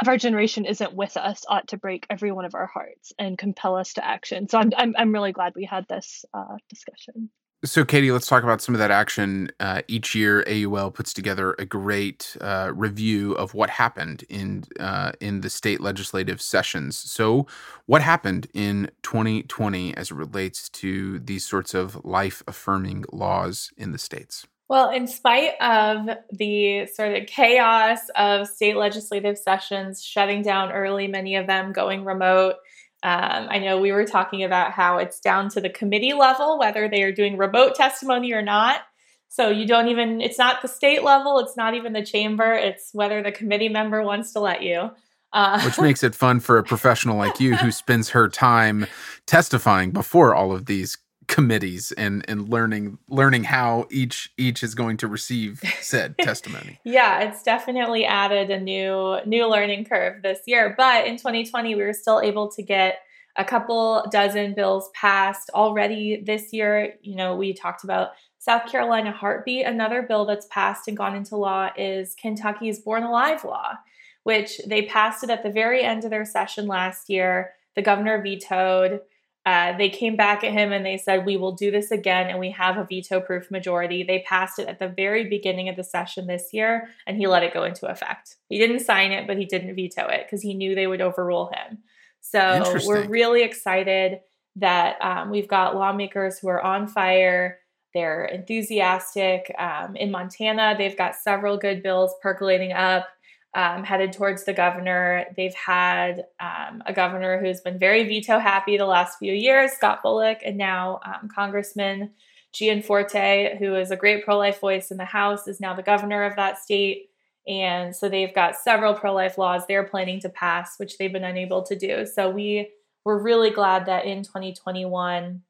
of 0.02 0.08
our 0.08 0.18
generation 0.18 0.66
isn't 0.66 0.96
with 0.96 1.18
us 1.18 1.44
ought 1.48 1.70
to 1.70 1.78
break 1.78 2.06
every 2.10 2.32
one 2.32 2.46
of 2.46 2.56
our 2.56 2.68
hearts 2.68 3.12
and 3.20 3.38
compel 3.38 3.76
us 3.76 3.94
to 3.94 4.06
action. 4.06 4.48
So 4.48 4.58
I'm, 4.58 4.72
I'm, 4.78 4.96
I'm 4.98 5.14
really 5.14 5.32
glad 5.34 5.54
we 5.56 5.66
had 5.66 5.86
this 5.88 6.24
uh, 6.34 6.58
discussion. 6.70 7.30
So, 7.64 7.86
Katie, 7.86 8.12
let's 8.12 8.26
talk 8.26 8.42
about 8.42 8.60
some 8.60 8.74
of 8.74 8.80
that 8.80 8.90
action. 8.90 9.52
Uh, 9.60 9.84
each 9.88 10.16
year, 10.16 10.44
AUL 10.50 10.90
puts 10.90 11.14
together 11.14 11.56
a 11.60 11.66
great 11.66 12.36
uh, 12.42 12.72
review 12.74 13.34
of 13.34 13.54
what 13.54 13.70
happened 13.70 14.24
in 14.30 14.64
uh, 14.80 15.12
in 15.20 15.42
the 15.42 15.50
state 15.50 15.80
legislative 15.80 16.42
sessions. 16.42 16.98
So, 16.98 17.46
what 17.86 18.02
happened 18.02 18.48
in 18.56 18.90
2020 19.04 19.96
as 19.96 20.10
it 20.10 20.16
relates 20.16 20.70
to 20.70 21.20
these 21.20 21.46
sorts 21.46 21.76
of 21.76 22.04
life 22.04 22.42
affirming 22.48 23.06
laws 23.14 23.72
in 23.78 23.92
the 23.92 24.00
states? 24.00 24.48
Well, 24.68 24.90
in 24.90 25.06
spite 25.06 25.54
of 25.62 26.18
the 26.32 26.88
sort 26.88 27.16
of 27.16 27.28
chaos 27.28 28.10
of 28.16 28.48
state 28.48 28.76
legislative 28.76 29.38
sessions 29.38 30.04
shutting 30.04 30.42
down 30.42 30.72
early, 30.72 31.08
many 31.08 31.36
of 31.36 31.46
them 31.46 31.74
going 31.74 32.06
remote 32.06 32.56
um, 33.04 33.48
I 33.50 33.60
know 33.60 33.80
we 33.80 33.92
were 33.92 34.06
talking 34.06 34.44
about 34.44 34.72
how 34.72 34.98
it's 34.98 35.20
down 35.20 35.50
to 35.50 35.62
the 35.62 35.70
committee 35.70 36.14
level, 36.14 36.60
whether 36.60 36.88
they 36.88 37.02
are 37.04 37.12
doing 37.12 37.38
remote 37.38 37.76
testimony 37.76 38.32
or 38.32 38.42
not. 38.42 38.82
So 39.28 39.50
you 39.50 39.66
don't 39.66 39.88
even, 39.88 40.22
it's 40.22 40.38
not 40.38 40.62
the 40.62 40.68
state 40.68 41.04
level, 41.04 41.40
it's 41.40 41.58
not 41.58 41.74
even 41.74 41.94
the 41.94 42.06
chamber, 42.06 42.54
it's 42.54 42.90
whether 42.94 43.24
the 43.24 43.32
committee 43.32 43.70
member 43.70 44.04
wants 44.04 44.34
to 44.34 44.40
let 44.40 44.62
you. 44.62 44.92
Uh, 45.34 45.62
Which 45.62 45.80
makes 45.80 46.04
it 46.04 46.14
fun 46.14 46.42
for 46.42 46.58
a 46.58 46.64
professional 46.64 47.16
like 47.16 47.40
you 47.40 47.56
who 47.56 47.72
spends 47.72 48.10
her 48.10 48.28
time 48.28 48.86
testifying 49.26 49.92
before 49.92 50.36
all 50.36 50.52
of 50.52 50.66
these 50.66 50.98
committees 51.32 51.94
and 51.94 52.26
and 52.28 52.50
learning 52.50 52.98
learning 53.08 53.46
how 53.46 53.88
each 53.90 54.34
each 54.38 54.62
is 54.64 54.76
going 54.76 54.98
to 54.98 55.08
receive 55.08 55.62
said 55.80 56.14
testimony. 56.20 56.78
yeah, 56.84 57.22
it's 57.22 57.42
definitely 57.42 58.06
added 58.06 58.52
a 58.52 58.60
new 58.60 59.18
new 59.26 59.48
learning 59.48 59.86
curve 59.86 60.22
this 60.22 60.42
year. 60.46 60.76
But 60.78 61.08
in 61.08 61.16
2020, 61.16 61.74
we 61.74 61.82
were 61.82 61.94
still 61.94 62.20
able 62.20 62.52
to 62.52 62.62
get 62.62 63.00
a 63.38 63.46
couple 63.46 64.06
dozen 64.12 64.54
bills 64.54 64.90
passed 64.94 65.50
already 65.54 66.22
this 66.22 66.52
year. 66.52 66.96
You 67.02 67.16
know, 67.16 67.38
we 67.38 67.54
talked 67.54 67.86
about 67.86 68.10
South 68.38 68.70
Carolina 68.70 69.14
Heartbeat. 69.14 69.66
Another 69.66 70.02
bill 70.02 70.26
that's 70.26 70.48
passed 70.48 70.90
and 70.90 70.98
gone 70.98 71.16
into 71.16 71.38
law 71.38 71.70
is 71.78 72.14
Kentucky's 72.16 72.80
Born 72.80 73.04
Alive 73.04 73.46
law, 73.46 73.76
which 74.24 74.60
they 74.68 74.82
passed 74.82 75.24
it 75.24 75.30
at 75.30 75.44
the 75.44 75.50
very 75.50 75.82
end 75.82 76.04
of 76.04 76.10
their 76.10 76.26
session 76.26 76.68
last 76.68 77.10
year. 77.10 77.52
The 77.76 77.82
governor 77.82 78.22
vetoed. 78.22 79.00
Uh, 79.44 79.76
they 79.76 79.90
came 79.90 80.16
back 80.16 80.44
at 80.44 80.52
him 80.52 80.72
and 80.72 80.86
they 80.86 80.98
said, 80.98 81.26
We 81.26 81.36
will 81.36 81.54
do 81.54 81.72
this 81.72 81.90
again, 81.90 82.30
and 82.30 82.40
we 82.40 82.52
have 82.52 82.78
a 82.78 82.86
veto 82.88 83.20
proof 83.20 83.50
majority. 83.50 84.04
They 84.04 84.24
passed 84.28 84.60
it 84.60 84.68
at 84.68 84.78
the 84.78 84.88
very 84.88 85.28
beginning 85.28 85.68
of 85.68 85.76
the 85.76 85.84
session 85.84 86.28
this 86.28 86.50
year, 86.54 86.90
and 87.08 87.18
he 87.18 87.26
let 87.26 87.44
it 87.44 87.54
go 87.54 87.64
into 87.64 87.88
effect. 87.88 88.36
He 88.50 88.60
didn't 88.60 88.82
sign 88.82 89.12
it, 89.12 89.26
but 89.26 89.38
he 89.38 89.46
didn't 89.46 89.76
veto 89.76 90.08
it 90.08 90.26
because 90.26 90.44
he 90.44 90.54
knew 90.54 90.76
they 90.76 90.88
would 90.88 91.02
overrule 91.02 91.52
him. 91.56 91.80
So 92.20 92.80
we're 92.86 93.08
really 93.08 93.42
excited 93.42 94.20
that 94.58 95.02
um, 95.02 95.32
we've 95.32 95.48
got 95.48 95.76
lawmakers 95.76 96.38
who 96.38 96.48
are 96.48 96.62
on 96.62 96.88
fire. 96.88 97.60
They're 97.96 98.26
enthusiastic. 98.26 99.54
Um, 99.58 99.96
in 99.96 100.12
Montana, 100.12 100.76
they've 100.78 100.98
got 100.98 101.16
several 101.16 101.58
good 101.58 101.82
bills 101.82 102.14
percolating 102.22 102.74
up 102.74 103.08
um, 103.54 103.84
headed 103.84 104.14
towards 104.14 104.46
the 104.46 104.54
governor. 104.54 105.26
They've 105.36 105.54
had 105.54 106.26
um, 106.40 106.84
a 106.86 106.94
governor 106.94 107.40
who's 107.40 107.62
been 107.62 107.78
very 107.78 108.04
veto 108.04 108.40
happy 108.40 108.78
the 108.78 108.86
last 108.86 109.20
few 109.20 109.34
years, 109.34 109.72
Scott 109.72 110.02
Bullock, 110.02 110.40
and 110.46 110.58
now 110.58 111.00
um, 111.06 111.30
Congressman 111.34 112.12
Gianforte, 112.54 113.58
who 113.60 113.76
is 113.76 113.92
a 113.92 113.96
great 113.96 114.24
pro 114.24 114.38
life 114.38 114.60
voice 114.60 114.92
in 114.92 114.98
the 114.98 115.06
House, 115.06 115.48
is 115.48 115.60
now 115.60 115.74
the 115.74 115.84
governor 115.84 116.24
of 116.24 116.36
that 116.36 116.60
state. 116.60 117.10
And 117.48 117.96
so 117.96 118.08
they've 118.08 118.34
got 118.34 118.56
several 118.56 118.94
pro 118.94 119.14
life 119.14 119.38
laws 119.38 119.64
they're 119.68 119.84
planning 119.84 120.20
to 120.22 120.30
pass, 120.30 120.78
which 120.78 120.98
they've 120.98 121.12
been 121.12 121.24
unable 121.24 121.64
to 121.64 121.76
do. 121.76 122.06
So 122.06 122.30
we 122.30 122.70
were 123.04 123.22
really 123.22 123.50
glad 123.50 123.86
that 123.88 124.06
in 124.06 124.24
2021, 124.24 125.42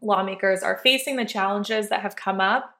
lawmakers 0.00 0.62
are 0.62 0.78
facing 0.78 1.16
the 1.16 1.24
challenges 1.24 1.88
that 1.88 2.00
have 2.00 2.16
come 2.16 2.40
up 2.40 2.76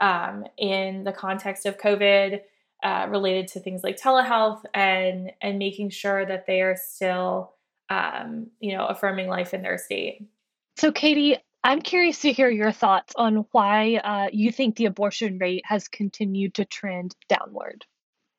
um, 0.00 0.46
in 0.56 1.04
the 1.04 1.12
context 1.12 1.66
of 1.66 1.78
COVID 1.78 2.40
uh, 2.82 3.06
related 3.10 3.48
to 3.48 3.60
things 3.60 3.82
like 3.82 4.00
telehealth 4.00 4.62
and 4.74 5.32
and 5.40 5.58
making 5.58 5.90
sure 5.90 6.24
that 6.24 6.46
they 6.46 6.62
are 6.62 6.76
still 6.76 7.54
um, 7.88 8.48
you 8.60 8.76
know 8.76 8.86
affirming 8.86 9.28
life 9.28 9.52
in 9.54 9.62
their 9.62 9.78
state. 9.78 10.26
So, 10.76 10.92
Katie, 10.92 11.36
I'm 11.62 11.82
curious 11.82 12.20
to 12.20 12.32
hear 12.32 12.48
your 12.48 12.72
thoughts 12.72 13.12
on 13.16 13.44
why 13.52 13.96
uh, 13.96 14.28
you 14.32 14.50
think 14.50 14.76
the 14.76 14.86
abortion 14.86 15.38
rate 15.38 15.62
has 15.66 15.88
continued 15.88 16.54
to 16.54 16.64
trend 16.64 17.14
downward. 17.28 17.84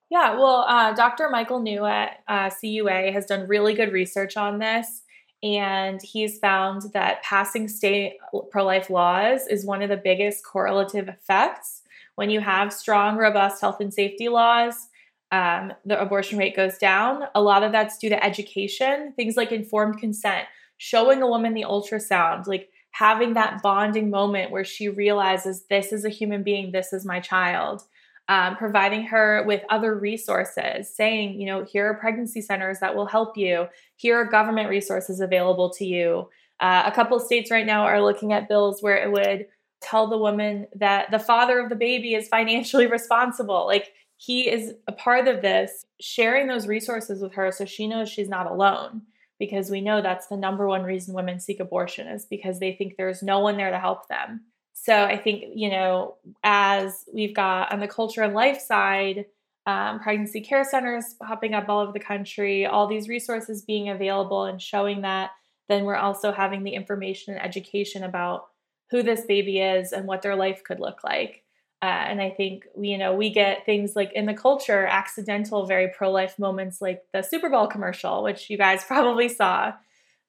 Yeah, 0.10 0.36
well, 0.36 0.66
uh, 0.68 0.94
Dr. 0.94 1.30
Michael 1.30 1.62
New 1.62 1.86
at 1.86 2.18
uh, 2.28 2.50
CUA 2.50 3.14
has 3.14 3.28
done 3.28 3.48
really 3.48 3.74
good 3.74 3.94
research 3.94 4.36
on 4.36 4.60
this, 4.60 5.04
and 5.44 6.02
he's 6.02 6.40
found 6.40 6.82
that 6.94 7.24
passing 7.24 7.68
state 7.68 8.18
pro 8.50 8.66
life 8.66 8.90
laws 8.90 9.48
is 9.48 9.66
one 9.66 9.82
of 9.82 9.90
the 9.90 9.98
biggest 9.98 10.44
correlative 10.44 11.08
effects 11.08 11.81
when 12.16 12.30
you 12.30 12.40
have 12.40 12.74
strong, 12.74 13.18
robust 13.18 13.62
health 13.62 13.80
and 13.80 13.94
safety 13.94 14.30
laws, 14.30 14.88
um, 15.32 15.72
the 15.86 16.00
abortion 16.00 16.38
rate 16.38 16.56
goes 16.56 16.78
down. 16.78 17.24
A 17.36 17.42
lot 17.42 17.64
of 17.64 17.72
that's 17.72 17.98
due 17.98 18.10
to 18.10 18.24
education, 18.24 19.14
things 19.16 19.38
like 19.38 19.52
informed 19.52 19.98
consent, 20.00 20.46
showing 20.78 21.22
a 21.22 21.28
woman 21.28 21.54
the 21.54 21.64
ultrasound, 21.64 22.48
like 22.48 22.70
having 22.92 23.34
that 23.34 23.62
bonding 23.62 24.10
moment 24.10 24.52
where 24.52 24.66
she 24.66 24.90
realizes 24.90 25.66
this 25.70 25.94
is 25.94 26.04
a 26.04 26.10
human 26.10 26.44
being, 26.44 26.72
this 26.72 26.92
is 26.92 27.06
my 27.06 27.20
child. 27.20 27.84
Um, 28.28 28.56
providing 28.56 29.04
her 29.08 29.44
with 29.46 29.64
other 29.70 29.94
resources, 29.94 30.94
saying, 30.94 31.42
you 31.42 31.48
know, 31.48 31.66
here 31.66 31.88
are 31.88 31.96
pregnancy 31.96 32.42
centers 32.42 32.80
that 32.80 32.96
will 32.96 33.08
help 33.08 33.36
you. 33.36 33.66
Here 33.98 34.18
are 34.18 34.26
government 34.26 34.70
resources 34.70 35.20
available 35.20 35.70
to 35.72 35.86
you. 35.86 36.30
Uh, 36.60 36.84
a 36.86 36.92
couple 36.92 37.20
states 37.20 37.52
right 37.52 37.66
now 37.66 37.84
are 37.84 38.02
looking 38.02 38.32
at 38.32 38.48
bills 38.48 38.82
where 38.82 38.96
it 38.96 39.12
would 39.12 39.48
tell 39.82 40.08
the 40.08 40.18
woman 40.18 40.68
that 40.76 41.12
the 41.12 41.20
father 41.20 41.60
of 41.60 41.70
the 41.70 41.76
baby 41.76 42.14
is 42.16 42.28
financially 42.28 42.88
responsible. 42.92 43.66
Like 43.66 43.94
he 44.18 44.50
is 44.50 44.74
a 44.88 44.92
part 44.92 45.28
of 45.28 45.42
this, 45.42 45.86
sharing 46.00 46.48
those 46.48 46.68
resources 46.68 47.22
with 47.22 47.34
her 47.34 47.52
so 47.52 47.66
she 47.66 47.88
knows 47.88 48.10
she's 48.10 48.30
not 48.30 48.50
alone. 48.50 49.02
Because 49.40 49.72
we 49.72 49.82
know 49.82 50.04
that's 50.04 50.28
the 50.28 50.38
number 50.38 50.68
one 50.68 50.84
reason 50.84 51.16
women 51.16 51.40
seek 51.40 51.60
abortion 51.60 52.08
is 52.08 52.26
because 52.26 52.60
they 52.60 52.74
think 52.74 52.96
there's 52.96 53.24
no 53.24 53.40
one 53.40 53.58
there 53.58 53.72
to 53.72 53.80
help 53.80 54.08
them. 54.08 54.42
So 54.74 55.04
I 55.04 55.18
think, 55.18 55.46
you 55.56 55.72
know, 55.72 56.18
as 56.44 57.06
we've 57.12 57.34
got 57.34 57.72
on 57.72 57.80
the 57.80 57.88
culture 57.88 58.22
and 58.22 58.36
life 58.36 58.62
side, 58.62 59.26
um, 59.66 60.00
pregnancy 60.00 60.42
care 60.42 60.64
centers 60.64 61.16
popping 61.24 61.54
up 61.54 61.70
all 61.70 61.80
over 61.80 61.92
the 61.92 62.00
country, 62.00 62.68
all 62.68 62.88
these 62.88 63.10
resources 63.10 63.64
being 63.64 63.90
available 63.90 64.46
and 64.46 64.62
showing 64.62 65.02
that, 65.02 65.32
then 65.70 65.86
we're 65.86 65.96
also 65.96 66.32
having 66.32 66.64
the 66.64 66.74
information 66.74 67.34
and 67.34 67.44
education 67.44 68.04
about 68.04 68.48
who 68.92 69.02
this 69.02 69.26
baby 69.26 69.60
is 69.60 69.94
and 69.94 70.06
what 70.06 70.22
their 70.22 70.36
life 70.36 70.64
could 70.64 70.80
look 70.80 71.04
like. 71.04 71.44
Uh, 71.82 71.86
and 71.86 72.22
I 72.22 72.30
think 72.30 72.66
you 72.80 72.98
know 72.98 73.16
we 73.16 73.32
get 73.32 73.66
things 73.66 73.96
like 73.96 74.12
in 74.14 74.28
the 74.28 74.36
culture, 74.36 74.86
accidental, 74.86 75.66
very 75.66 75.88
pro-life 75.88 76.38
moments 76.38 76.80
like 76.80 77.02
the 77.12 77.24
Super 77.24 77.50
Bowl 77.50 77.66
commercial, 77.68 78.22
which 78.22 78.50
you 78.50 78.58
guys 78.58 78.84
probably 78.88 79.30
saw 79.30 79.74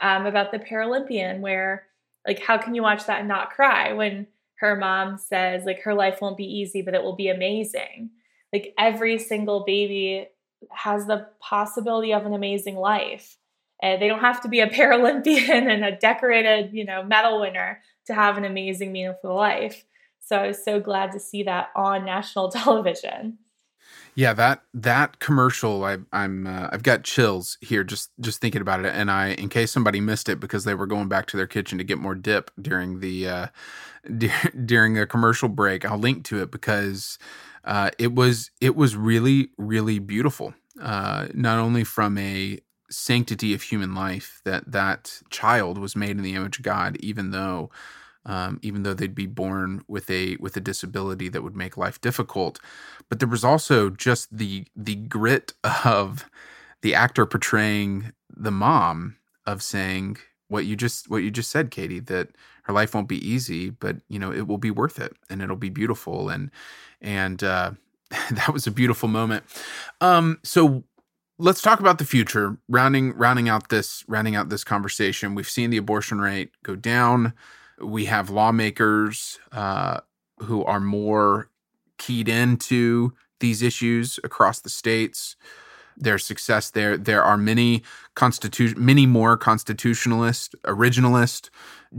um, 0.01 0.25
about 0.25 0.51
the 0.51 0.59
Paralympian, 0.59 1.41
where 1.41 1.85
like 2.27 2.41
how 2.41 2.57
can 2.57 2.75
you 2.75 2.83
watch 2.83 3.05
that 3.07 3.21
and 3.21 3.29
not 3.29 3.51
cry 3.51 3.93
when 3.93 4.27
her 4.61 4.77
mom 4.77 5.19
says 5.19 5.65
like 5.65 5.83
her 5.83 5.93
life 5.93 6.21
won't 6.23 6.37
be 6.37 6.45
easy, 6.45 6.81
but 6.83 6.95
it 6.95 7.03
will 7.03 7.17
be 7.17 7.29
amazing. 7.29 8.11
Like 8.53 8.73
every 8.79 9.19
single 9.19 9.65
baby 9.65 10.29
has 10.71 11.07
the 11.07 11.27
possibility 11.41 12.15
of 12.15 12.25
an 12.25 12.33
amazing 12.33 12.77
life. 12.77 13.37
And 13.83 14.01
they 14.01 14.07
don't 14.07 14.21
have 14.21 14.41
to 14.43 14.49
be 14.49 14.61
a 14.61 14.69
Paralympian 14.71 15.69
and 15.69 15.85
a 15.85 15.97
decorated, 15.97 16.73
you 16.73 16.85
know, 16.85 17.03
medal 17.03 17.41
winner 17.41 17.81
to 18.07 18.15
have 18.15 18.37
an 18.37 18.45
amazing, 18.45 18.93
meaningful 18.93 19.35
life. 19.35 19.85
So 20.21 20.37
I 20.37 20.47
was 20.49 20.65
so 20.65 20.81
glad 20.81 21.13
to 21.13 21.21
see 21.21 21.43
that 21.45 21.71
on 21.75 22.05
national 22.07 22.51
television. 22.51 23.39
Yeah, 24.15 24.35
that 24.35 24.63
that 24.75 25.21
commercial, 25.21 25.85
I, 25.85 25.99
I'm 26.13 26.47
uh, 26.47 26.69
I've 26.71 26.83
got 26.83 27.03
chills 27.03 27.57
here 27.63 27.83
just 27.83 28.11
just 28.21 28.41
thinking 28.41 28.61
about 28.61 28.85
it. 28.85 28.95
And 28.95 29.11
I, 29.11 29.31
in 29.31 29.49
case 29.49 29.73
somebody 29.73 30.01
missed 30.01 30.29
it 30.29 30.39
because 30.39 30.65
they 30.65 30.75
were 30.75 30.87
going 30.87 31.09
back 31.09 31.27
to 31.29 31.37
their 31.37 31.47
kitchen 31.47 31.79
to 31.79 31.85
get 31.85 31.99
more 31.99 32.15
dip 32.15 32.51
during 32.61 33.01
the 33.01 33.29
uh, 33.29 33.47
during 34.65 34.99
a 34.99 35.07
commercial 35.07 35.49
break, 35.49 35.87
I'll 35.87 35.99
link 35.99 36.25
to 36.27 36.43
it 36.43 36.51
because 36.51 37.19
uh, 37.65 37.91
it 37.99 38.15
was 38.15 38.51
it 38.61 38.77
was 38.77 38.97
really 38.97 39.49
really 39.57 39.99
beautiful. 39.99 40.53
Uh, 40.81 41.29
not 41.33 41.59
only 41.59 41.85
from 41.85 42.19
a 42.19 42.59
sanctity 42.93 43.55
of 43.55 43.63
human 43.65 43.95
life 43.95 44.43
that 44.45 44.73
that 44.73 45.23
child 45.31 45.79
was 45.79 45.97
made 45.97 46.13
in 46.13 46.23
the 46.23 46.35
image 46.37 46.59
of 46.59 46.65
God, 46.65 46.97
even 47.01 47.33
though 47.33 47.71
um, 48.27 48.61
even 48.63 48.85
though 48.85 48.95
they'd 48.95 49.15
be 49.17 49.27
born 49.27 49.85
with 49.89 50.11
a 50.11 50.37
with 50.37 50.57
a 50.57 50.61
disability 50.63 51.29
that 51.31 51.43
would 51.43 51.57
make 51.57 51.77
life 51.77 52.01
difficult. 52.01 52.61
But 53.09 53.21
there 53.21 53.29
was 53.29 53.45
also 53.45 53.91
just 53.91 54.37
the 54.37 54.67
the 54.77 54.97
grit 54.97 55.55
of 55.85 56.27
the 56.83 56.95
actor 56.95 57.27
portraying 57.27 58.13
the 58.35 58.53
mom 58.53 59.17
of 59.47 59.63
saying 59.63 60.19
what 60.49 60.67
you 60.67 60.77
just 60.77 61.11
what 61.11 61.19
you 61.25 61.31
just 61.31 61.51
said, 61.51 61.71
Katie, 61.71 62.01
that 62.01 62.29
her 62.65 62.73
life 62.73 62.95
won't 62.95 63.09
be 63.09 63.27
easy, 63.29 63.71
but 63.71 63.97
you 64.09 64.19
know 64.19 64.33
it 64.33 64.47
will 64.47 64.59
be 64.59 64.71
worth 64.71 65.01
it 65.01 65.15
and 65.31 65.43
it'll 65.43 65.57
be 65.57 65.71
beautiful 65.71 66.29
and 66.29 66.51
and 67.01 67.43
uh, 67.45 67.73
that 68.33 68.53
was 68.53 68.67
a 68.67 68.73
beautiful 68.73 69.09
moment. 69.09 69.45
Um, 70.01 70.39
so 70.45 70.85
let's 71.43 71.61
talk 71.61 71.81
about 71.81 71.99
the 71.99 72.05
future. 72.05 72.57
Rounding 72.69 73.13
rounding 73.17 73.49
out 73.49 73.69
this 73.69 74.05
rounding 74.09 74.37
out 74.37 74.49
this 74.49 74.65
conversation, 74.65 75.35
we've 75.35 75.49
seen 75.49 75.71
the 75.71 75.77
abortion 75.77 76.21
rate 76.21 76.51
go 76.63 76.77
down. 76.77 77.35
We 77.81 78.05
have 78.05 78.31
lawmakers 78.31 79.41
uh, 79.51 80.01
who 80.39 80.65
are 80.65 80.81
more 80.81 81.51
keyed 81.99 82.29
into 82.29 83.13
these 83.41 83.61
issues 83.61 84.21
across 84.23 84.61
the 84.61 84.71
states. 84.71 85.37
Their 85.97 86.19
success 86.19 86.71
there. 86.71 86.97
There 86.97 87.23
are 87.23 87.37
many 87.37 87.83
constitution, 88.15 88.83
many 88.83 89.05
more 89.05 89.37
constitutionalist, 89.37 90.55
originalist 90.65 91.51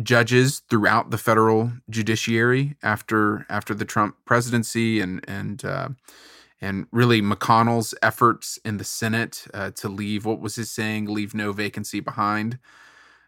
judges 0.02 0.64
throughout 0.70 1.12
the 1.12 1.18
federal 1.18 1.72
judiciary 1.90 2.76
after 2.82 3.46
after 3.50 3.76
the 3.76 3.86
Trump 3.86 4.16
presidency 4.26 5.00
and 5.00 5.24
and 5.28 5.64
uh, 5.64 5.90
and 6.64 6.88
really 6.92 7.22
McConnell's 7.22 7.94
efforts 8.02 8.58
in 8.64 8.78
the 8.78 8.86
Senate 8.86 9.46
uh, 9.54 9.72
to 9.72 9.90
leave 9.90 10.26
what 10.26 10.40
was 10.40 10.56
his 10.56 10.72
saying, 10.72 11.08
leave 11.08 11.36
no 11.36 11.52
vacancy 11.52 12.00
behind 12.00 12.58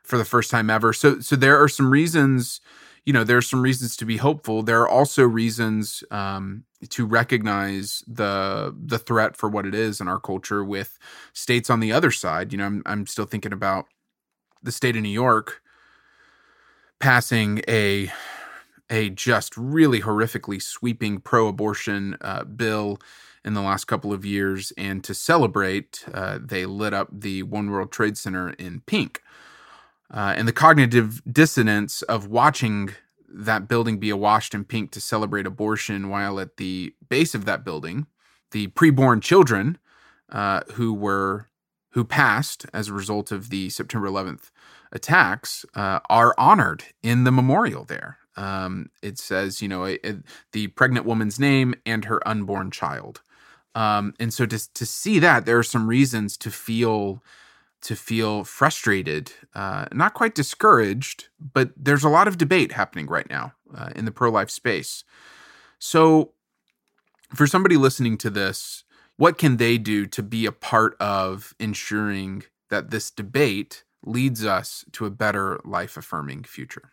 for 0.04 0.17
the 0.17 0.24
first 0.24 0.50
time 0.50 0.69
ever. 0.69 0.93
So, 0.93 1.19
so 1.19 1.36
there 1.36 1.62
are 1.62 1.67
some 1.67 1.91
reasons, 1.91 2.62
you 3.06 3.12
know, 3.12 3.26
there 3.26 3.36
are 3.36 3.41
some 3.41 3.62
reasons 3.62 3.98
to 3.98 4.06
be 4.06 4.15
hopeful. 4.15 4.63
There 4.63 4.82
are 4.82 4.88
also 4.88 5.24
reasons 5.24 6.02
um, 6.12 6.63
to 6.88 7.06
recognize 7.06 8.06
the 8.08 8.74
the 8.82 9.00
threat 9.00 9.36
for 9.36 9.50
what 9.50 9.65
it 9.65 9.76
is 9.76 10.00
in 10.00 10.08
our 10.08 10.19
culture 10.19 10.63
with 10.63 10.98
states 11.34 11.69
on 11.69 11.82
the 11.82 11.91
other 11.91 12.12
side. 12.12 12.54
You 12.54 12.60
know, 12.60 12.65
I'm 12.65 12.84
I'm 12.86 13.06
still 13.06 13.26
thinking 13.26 13.52
about 13.52 13.88
the 14.63 14.71
state 14.71 14.95
of 14.95 15.02
New 15.02 15.10
York 15.10 15.62
passing 17.02 17.62
a 17.67 18.10
a 18.89 19.10
just 19.10 19.56
really 19.58 20.02
horrifically 20.02 20.62
sweeping 20.62 21.19
pro-abortion 21.19 22.17
uh, 22.21 22.43
bill 22.43 23.00
in 23.43 23.54
the 23.54 23.62
last 23.62 23.86
couple 23.86 24.12
of 24.12 24.26
years, 24.26 24.74
and 24.76 25.04
to 25.04 25.13
celebrate, 25.13 26.04
uh, 26.13 26.39
they 26.41 26.65
lit 26.65 26.93
up 26.93 27.08
the 27.12 27.43
One 27.43 27.69
World 27.69 27.91
Trade 27.91 28.17
Center 28.17 28.50
in 28.52 28.82
pink. 28.82 29.21
Uh, 30.12 30.34
and 30.36 30.48
the 30.48 30.54
cognitive 30.54 31.21
dissonance 31.32 32.02
of 32.04 32.28
watching 32.28 32.91
that 33.28 33.67
building 33.67 34.00
be 34.00 34.10
awashed 34.10 34.54
in 34.54 34.63
pink 34.63 34.91
to 34.91 35.02
celebrate 35.02 35.45
abortion, 35.45 36.10
while 36.10 36.39
at 36.39 36.58
the 36.58 36.93
base 37.10 37.36
of 37.36 37.45
that 37.45 37.63
building, 37.63 38.08
the 38.52 38.67
preborn 38.67 39.21
children 39.21 39.78
uh, 40.32 40.62
who 40.74 40.93
were 40.93 41.50
who 41.91 42.04
passed 42.04 42.65
as 42.74 42.89
a 42.89 42.93
result 42.93 43.32
of 43.32 43.50
the 43.50 43.69
September 43.69 44.08
11th 44.08 44.52
attacks 44.91 45.65
uh, 45.76 46.00
are 46.10 46.36
honored 46.38 46.84
in 47.02 47.24
the 47.24 47.32
memorial 47.32 47.86
there. 47.86 48.17
Um, 48.38 48.89
it 49.02 49.17
says, 49.17 49.62
you 49.62 49.67
know, 49.67 49.86
a, 49.86 50.00
a, 50.04 50.17
the 50.52 50.67
pregnant 50.67 51.06
woman's 51.06 51.39
name 51.39 51.74
and 51.86 52.06
her 52.06 52.26
unborn 52.28 52.71
child. 52.71 53.21
Um, 53.76 54.13
and 54.19 54.34
so 54.34 54.45
to 54.45 54.74
to 54.74 54.86
see 54.86 55.19
that, 55.19 55.45
there 55.45 55.58
are 55.58 55.63
some 55.63 55.88
reasons 55.88 56.38
to 56.38 56.52
feel 56.52 57.21
to 57.82 57.95
feel 57.95 58.43
frustrated, 58.43 59.32
uh, 59.54 59.86
not 59.91 60.15
quite 60.15 60.34
discouraged, 60.34 61.28
but 61.39 61.69
there's 61.78 62.04
a 62.04 62.10
lot 62.10 62.28
of 62.28 62.36
debate 62.36 62.71
happening 62.71 63.06
right 63.06 63.30
now 63.30 63.54
uh, 63.76 63.89
in 63.95 64.06
the 64.06 64.12
pro 64.12 64.32
life 64.32 64.50
space. 64.50 65.04
So, 65.78 66.32
for 67.36 67.45
somebody 67.45 67.78
listening 67.78 68.17
to 68.19 68.32
this, 68.32 68.86
what 69.17 69.38
can 69.38 69.58
they 69.58 69.78
do 69.78 70.08
to 70.08 70.24
be 70.24 70.48
a 70.48 70.52
part 70.52 70.95
of 71.00 71.54
ensuring 71.60 72.43
that 72.69 72.89
this 72.89 73.12
debate 73.12 73.84
leads 74.04 74.43
us 74.43 74.84
to 74.93 75.06
a 75.06 75.12
better 75.12 75.60
life 75.63 75.95
affirming 75.95 76.43
future? 76.43 76.91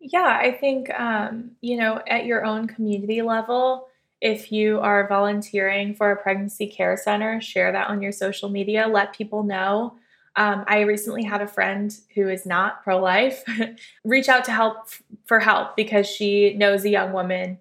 Yeah, 0.00 0.38
I 0.40 0.52
think, 0.52 0.90
um, 0.98 1.52
you 1.60 1.76
know, 1.76 2.00
at 2.06 2.24
your 2.24 2.44
own 2.44 2.68
community 2.68 3.20
level, 3.22 3.88
if 4.20 4.52
you 4.52 4.78
are 4.80 5.08
volunteering 5.08 5.94
for 5.94 6.10
a 6.12 6.16
pregnancy 6.16 6.66
care 6.68 6.96
center, 6.96 7.40
share 7.40 7.72
that 7.72 7.88
on 7.88 8.00
your 8.02 8.12
social 8.12 8.48
media. 8.48 8.86
Let 8.88 9.12
people 9.14 9.42
know. 9.42 9.96
Um, 10.36 10.64
I 10.68 10.80
recently 10.80 11.24
had 11.24 11.42
a 11.42 11.48
friend 11.48 11.92
who 12.14 12.28
is 12.28 12.46
not 12.46 12.82
pro 12.84 12.98
life 13.00 13.42
reach 14.04 14.28
out 14.28 14.44
to 14.44 14.52
help 14.52 14.88
for 15.24 15.40
help 15.40 15.74
because 15.76 16.06
she 16.06 16.54
knows 16.54 16.84
a 16.84 16.90
young 16.90 17.12
woman 17.12 17.58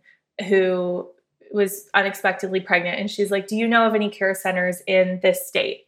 who 0.48 1.10
was 1.52 1.90
unexpectedly 1.96 2.60
pregnant. 2.60 3.00
And 3.00 3.10
she's 3.10 3.32
like, 3.32 3.48
Do 3.48 3.56
you 3.56 3.68
know 3.68 3.88
of 3.88 3.96
any 3.96 4.10
care 4.10 4.36
centers 4.36 4.82
in 4.86 5.20
this 5.24 5.48
state? 5.48 5.88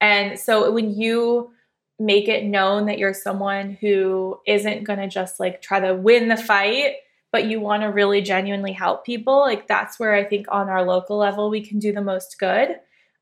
And 0.00 0.38
so 0.38 0.70
when 0.72 0.90
you 0.98 1.52
make 1.98 2.28
it 2.28 2.44
known 2.44 2.86
that 2.86 2.98
you're 2.98 3.14
someone 3.14 3.76
who 3.80 4.38
isn't 4.46 4.84
going 4.84 5.00
to 5.00 5.08
just 5.08 5.40
like 5.40 5.60
try 5.60 5.80
to 5.80 5.94
win 5.94 6.28
the 6.28 6.36
fight, 6.36 6.94
but 7.32 7.46
you 7.46 7.60
want 7.60 7.82
to 7.82 7.88
really 7.88 8.22
genuinely 8.22 8.72
help 8.72 9.04
people, 9.04 9.40
like 9.40 9.66
that's 9.66 9.98
where 9.98 10.14
I 10.14 10.24
think 10.24 10.46
on 10.50 10.68
our 10.68 10.84
local 10.84 11.18
level 11.18 11.50
we 11.50 11.60
can 11.60 11.78
do 11.78 11.92
the 11.92 12.00
most 12.00 12.38
good. 12.38 12.70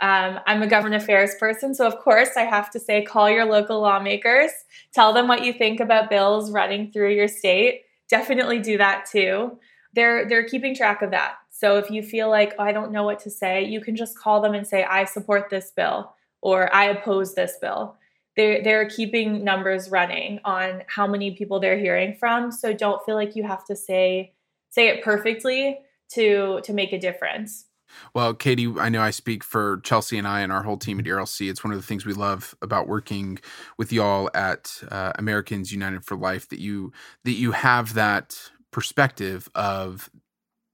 Um, 0.03 0.41
I'm 0.47 0.63
a 0.63 0.67
government 0.67 1.03
affairs 1.03 1.35
person, 1.41 1.75
so 1.75 1.87
of 1.87 1.99
course 1.99 2.31
I 2.37 2.43
have 2.43 2.71
to 2.73 2.79
say 2.79 3.03
call 3.03 3.31
your 3.31 3.47
local 3.47 3.81
lawmakers, 3.81 4.51
tell 4.93 5.15
them 5.15 5.27
what 5.27 5.43
you 5.43 5.55
think 5.55 5.81
about 5.81 6.11
bills 6.11 6.51
running 6.51 6.93
through 6.93 7.15
your 7.15 7.29
state. 7.29 7.83
Definitely 8.09 8.59
do 8.61 8.77
that 8.77 9.07
too. 9.11 9.59
They're 9.95 10.29
they're 10.29 10.47
keeping 10.47 10.75
track 10.75 11.01
of 11.01 11.13
that. 11.13 11.37
So 11.49 11.79
if 11.79 11.91
you 11.91 12.03
feel 12.03 12.29
like 12.29 12.53
oh, 12.59 12.63
I 12.63 12.73
don't 12.73 12.93
know 12.93 13.05
what 13.05 13.21
to 13.21 13.31
say, 13.31 13.65
you 13.65 13.81
can 13.81 13.97
just 13.97 14.19
call 14.19 14.43
them 14.43 14.53
and 14.53 14.67
say 14.67 14.85
I 14.85 15.07
support 15.07 15.49
this 15.49 15.73
bill 15.75 16.15
or 16.43 16.73
I 16.75 16.85
oppose 16.85 17.35
this 17.35 17.57
bill 17.59 17.97
they're 18.37 18.63
they're 18.63 18.89
keeping 18.89 19.45
numbers 19.45 19.91
running 19.91 20.41
on 20.45 20.83
how 20.87 21.07
many 21.07 21.33
people 21.33 21.61
they're 21.61 21.79
hearing 21.79 22.15
from. 22.15 22.53
So 22.53 22.73
don't 22.73 23.05
feel 23.05 23.15
like 23.15 23.35
you 23.35 23.45
have 23.45 23.65
to 23.67 23.77
say 23.77 24.35
say 24.71 24.89
it 24.89 25.03
perfectly 25.03 25.81
to 26.11 26.61
to 26.63 26.73
make 26.73 26.93
a 26.93 26.99
difference. 26.99 27.67
Well 28.15 28.35
katie 28.35 28.73
i 28.79 28.89
know 28.89 29.01
i 29.01 29.11
speak 29.11 29.45
for 29.45 29.81
chelsea 29.85 30.19
and 30.19 30.27
i 30.27 30.41
and 30.41 30.51
our 30.51 30.65
whole 30.65 30.77
team 30.77 30.99
at 30.99 31.07
erlc 31.07 31.49
it's 31.49 31.63
one 31.63 31.73
of 31.73 31.79
the 31.79 31.87
things 31.87 32.05
we 32.05 32.13
love 32.13 32.55
about 32.61 32.89
working 32.89 33.39
with 33.79 33.93
y'all 33.93 34.29
at 34.35 34.83
uh, 34.91 35.13
americans 35.15 35.73
united 35.73 36.05
for 36.05 36.17
life 36.17 36.49
that 36.49 36.59
you 36.59 36.93
that 37.25 37.35
you 37.35 37.53
have 37.53 37.95
that 37.95 38.51
perspective 38.73 39.49
of 39.55 40.11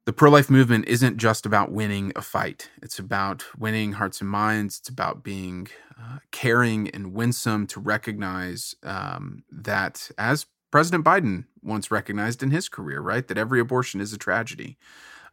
the 0.04 0.12
pro 0.12 0.30
life 0.30 0.50
movement 0.50 0.86
isn't 0.88 1.16
just 1.16 1.46
about 1.46 1.70
winning 1.70 2.12
a 2.16 2.22
fight. 2.22 2.70
It's 2.82 2.98
about 2.98 3.44
winning 3.56 3.92
hearts 3.92 4.20
and 4.20 4.28
minds. 4.28 4.78
It's 4.78 4.88
about 4.88 5.22
being 5.22 5.68
uh, 5.98 6.18
caring 6.32 6.88
and 6.90 7.12
winsome 7.12 7.66
to 7.68 7.80
recognize 7.80 8.74
um, 8.82 9.44
that, 9.50 10.10
as 10.18 10.46
President 10.70 11.04
Biden 11.04 11.44
once 11.62 11.90
recognized 11.90 12.42
in 12.42 12.50
his 12.50 12.68
career, 12.68 13.00
right, 13.00 13.26
that 13.28 13.38
every 13.38 13.60
abortion 13.60 14.00
is 14.00 14.12
a 14.12 14.18
tragedy, 14.18 14.76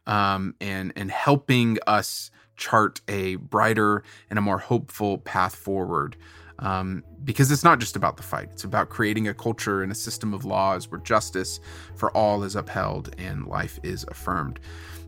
um, 0.06 0.54
and 0.60 0.92
and 0.94 1.10
helping 1.10 1.78
us 1.86 2.30
chart 2.56 3.00
a 3.08 3.36
brighter 3.36 4.04
and 4.28 4.38
a 4.38 4.42
more 4.42 4.58
hopeful 4.58 5.18
path 5.18 5.54
forward 5.54 6.16
um, 6.60 7.02
because 7.24 7.50
it's 7.50 7.64
not 7.64 7.80
just 7.80 7.96
about 7.96 8.16
the 8.16 8.22
fight. 8.22 8.48
It's 8.52 8.64
about 8.64 8.88
creating 8.88 9.28
a 9.28 9.34
culture 9.34 9.82
and 9.82 9.90
a 9.90 9.94
system 9.94 10.32
of 10.32 10.44
laws 10.44 10.90
where 10.90 11.00
justice 11.00 11.60
for 11.96 12.10
all 12.12 12.42
is 12.44 12.56
upheld 12.56 13.14
and 13.18 13.46
life 13.46 13.78
is 13.82 14.04
affirmed. 14.08 14.60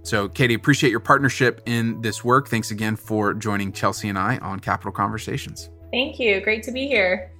So, 0.03 0.29
Katie, 0.29 0.55
appreciate 0.55 0.91
your 0.91 1.01
partnership 1.01 1.63
in 1.67 2.01
this 2.01 2.25
work. 2.25 2.49
Thanks 2.49 2.73
again 2.73 2.97
for 2.97 3.35
joining 3.35 3.73
Chelsea 3.73 4.09
and 4.09 4.19
I 4.19 4.39
on 4.39 4.59
Capital 4.59 4.91
Conversations. 4.91 5.71
Thank 5.93 6.19
you. 6.19 6.41
Great 6.41 6.65
to 6.65 6.73
be 6.73 6.89
here. 6.89 7.31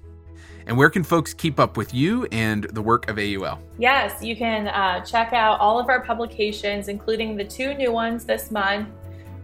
And 0.67 0.77
where 0.77 0.91
can 0.91 1.03
folks 1.03 1.35
keep 1.35 1.59
up 1.59 1.77
with 1.77 1.93
you 1.93 2.27
and 2.31 2.65
the 2.65 2.83
work 2.83 3.09
of 3.09 3.19
AUL? 3.19 3.61
Yes, 3.79 4.23
you 4.23 4.37
can 4.37 4.69
uh, 4.69 5.05
check 5.05 5.33
out 5.33 5.59
all 5.59 5.81
of 5.81 5.89
our 5.89 6.05
publications, 6.05 6.87
including 6.87 7.37
the 7.37 7.45
two 7.45 7.75
new 7.75 7.91
ones 7.91 8.25
this 8.25 8.53
month 8.53 8.89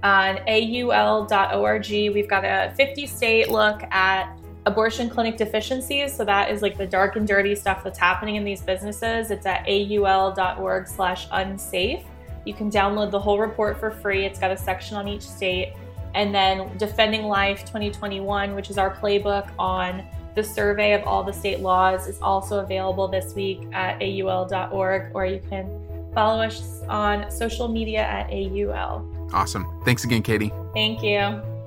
on 0.05 0.39
aul.org. 0.47 1.91
We've 1.91 2.29
got 2.29 2.45
a 2.45 2.73
50 2.77 3.07
state 3.07 3.51
look 3.51 3.83
at 3.91 4.38
abortion 4.69 5.09
clinic 5.09 5.37
deficiencies. 5.37 6.15
So 6.15 6.25
that 6.27 6.51
is 6.51 6.61
like 6.63 6.77
the 6.77 6.87
dark 6.87 7.17
and 7.17 7.27
dirty 7.27 7.55
stuff 7.55 7.83
that's 7.83 7.99
happening 7.99 8.37
in 8.37 8.45
these 8.45 8.61
businesses. 8.61 9.31
It's 9.31 9.47
at 9.47 9.67
aul.org 9.67 10.87
slash 10.87 11.27
unsafe. 11.33 12.05
You 12.45 12.55
can 12.55 12.71
download 12.71 13.11
the 13.11 13.19
whole 13.19 13.39
report 13.39 13.81
for 13.81 13.91
free. 13.91 14.25
It's 14.25 14.39
got 14.39 14.51
a 14.51 14.57
section 14.57 14.97
on 14.97 15.09
each 15.09 15.23
state. 15.23 15.73
And 16.15 16.35
then 16.35 16.77
Defending 16.77 17.25
Life 17.25 17.61
2021, 17.61 18.55
which 18.55 18.71
is 18.71 18.79
our 18.79 18.95
playbook 18.95 19.51
on 19.59 20.05
the 20.35 20.45
survey 20.45 20.93
of 20.93 21.03
all 21.05 21.23
the 21.25 21.33
state 21.33 21.61
laws, 21.61 22.07
is 22.07 22.21
also 22.21 22.61
available 22.61 23.09
this 23.09 23.35
week 23.35 23.67
at 23.73 24.01
aul.org, 24.03 25.11
or 25.15 25.27
you 25.27 25.41
can 25.49 25.69
follow 26.15 26.43
us 26.43 26.83
on 26.89 27.31
social 27.31 27.69
media 27.69 28.01
at 28.01 28.31
AUL. 28.31 29.07
Awesome. 29.33 29.67
Thanks 29.85 30.05
again, 30.05 30.23
Katie. 30.23 30.53
Thank 30.75 31.03
you. 31.03 31.58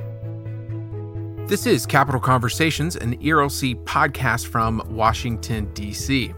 This 1.47 1.65
is 1.65 1.85
Capital 1.85 2.21
Conversations, 2.21 2.95
an 2.95 3.17
ERLC 3.17 3.83
podcast 3.83 4.47
from 4.47 4.81
Washington, 4.89 5.69
D.C. 5.73 6.33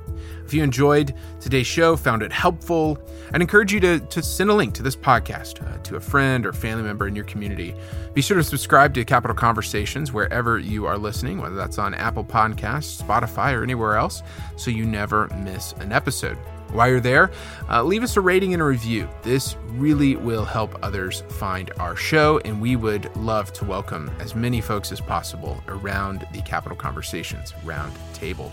If 0.45 0.53
you 0.53 0.63
enjoyed 0.63 1.13
today's 1.39 1.67
show, 1.67 1.95
found 1.95 2.23
it 2.23 2.31
helpful, 2.31 2.97
I'd 3.31 3.41
encourage 3.41 3.71
you 3.71 3.79
to, 3.81 3.99
to 3.99 4.23
send 4.23 4.49
a 4.49 4.53
link 4.53 4.73
to 4.73 4.83
this 4.83 4.95
podcast 4.95 5.61
uh, 5.65 5.77
to 5.83 5.97
a 5.97 5.99
friend 5.99 6.45
or 6.45 6.53
family 6.53 6.83
member 6.83 7.07
in 7.07 7.15
your 7.15 7.25
community. 7.25 7.75
Be 8.13 8.21
sure 8.21 8.37
to 8.37 8.43
subscribe 8.43 8.93
to 8.95 9.05
Capital 9.05 9.35
Conversations 9.35 10.11
wherever 10.11 10.57
you 10.57 10.85
are 10.85 10.97
listening, 10.97 11.39
whether 11.39 11.55
that's 11.55 11.77
on 11.77 11.93
Apple 11.93 12.23
Podcasts, 12.23 13.01
Spotify, 13.01 13.53
or 13.53 13.63
anywhere 13.63 13.95
else, 13.95 14.23
so 14.55 14.71
you 14.71 14.85
never 14.85 15.27
miss 15.43 15.73
an 15.73 15.91
episode. 15.91 16.37
While 16.73 16.89
you're 16.89 16.99
there, 16.99 17.29
uh, 17.69 17.83
leave 17.83 18.01
us 18.01 18.17
a 18.17 18.21
rating 18.21 18.53
and 18.53 18.61
a 18.61 18.65
review. 18.65 19.07
This 19.21 19.55
really 19.67 20.15
will 20.15 20.43
help 20.43 20.77
others 20.83 21.23
find 21.29 21.71
our 21.79 21.95
show, 21.95 22.39
and 22.39 22.59
we 22.59 22.75
would 22.75 23.15
love 23.15 23.53
to 23.53 23.65
welcome 23.65 24.11
as 24.19 24.33
many 24.33 24.59
folks 24.59 24.91
as 24.91 24.99
possible 24.99 25.63
around 25.67 26.27
the 26.33 26.41
Capital 26.41 26.75
Conversations 26.75 27.53
round 27.63 27.93
table. 28.13 28.51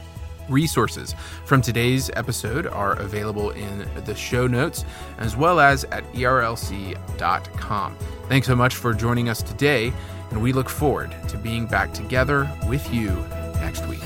Resources 0.51 1.15
from 1.47 1.63
today's 1.63 2.11
episode 2.15 2.67
are 2.67 2.93
available 2.95 3.51
in 3.51 3.89
the 4.05 4.15
show 4.15 4.47
notes 4.47 4.85
as 5.19 5.35
well 5.35 5.59
as 5.59 5.85
at 5.85 6.05
erlc.com. 6.13 7.97
Thanks 8.29 8.47
so 8.47 8.57
much 8.57 8.75
for 8.75 8.93
joining 8.93 9.31
us 9.31 9.43
today, 9.43 9.93
and 10.31 10.43
we 10.43 10.53
look 10.53 10.69
forward 10.69 11.15
to 11.29 11.39
being 11.39 11.67
back 11.67 11.95
together 11.95 12.51
with 12.69 12.93
you 12.93 13.13
next 13.61 13.87
week. 13.87 14.03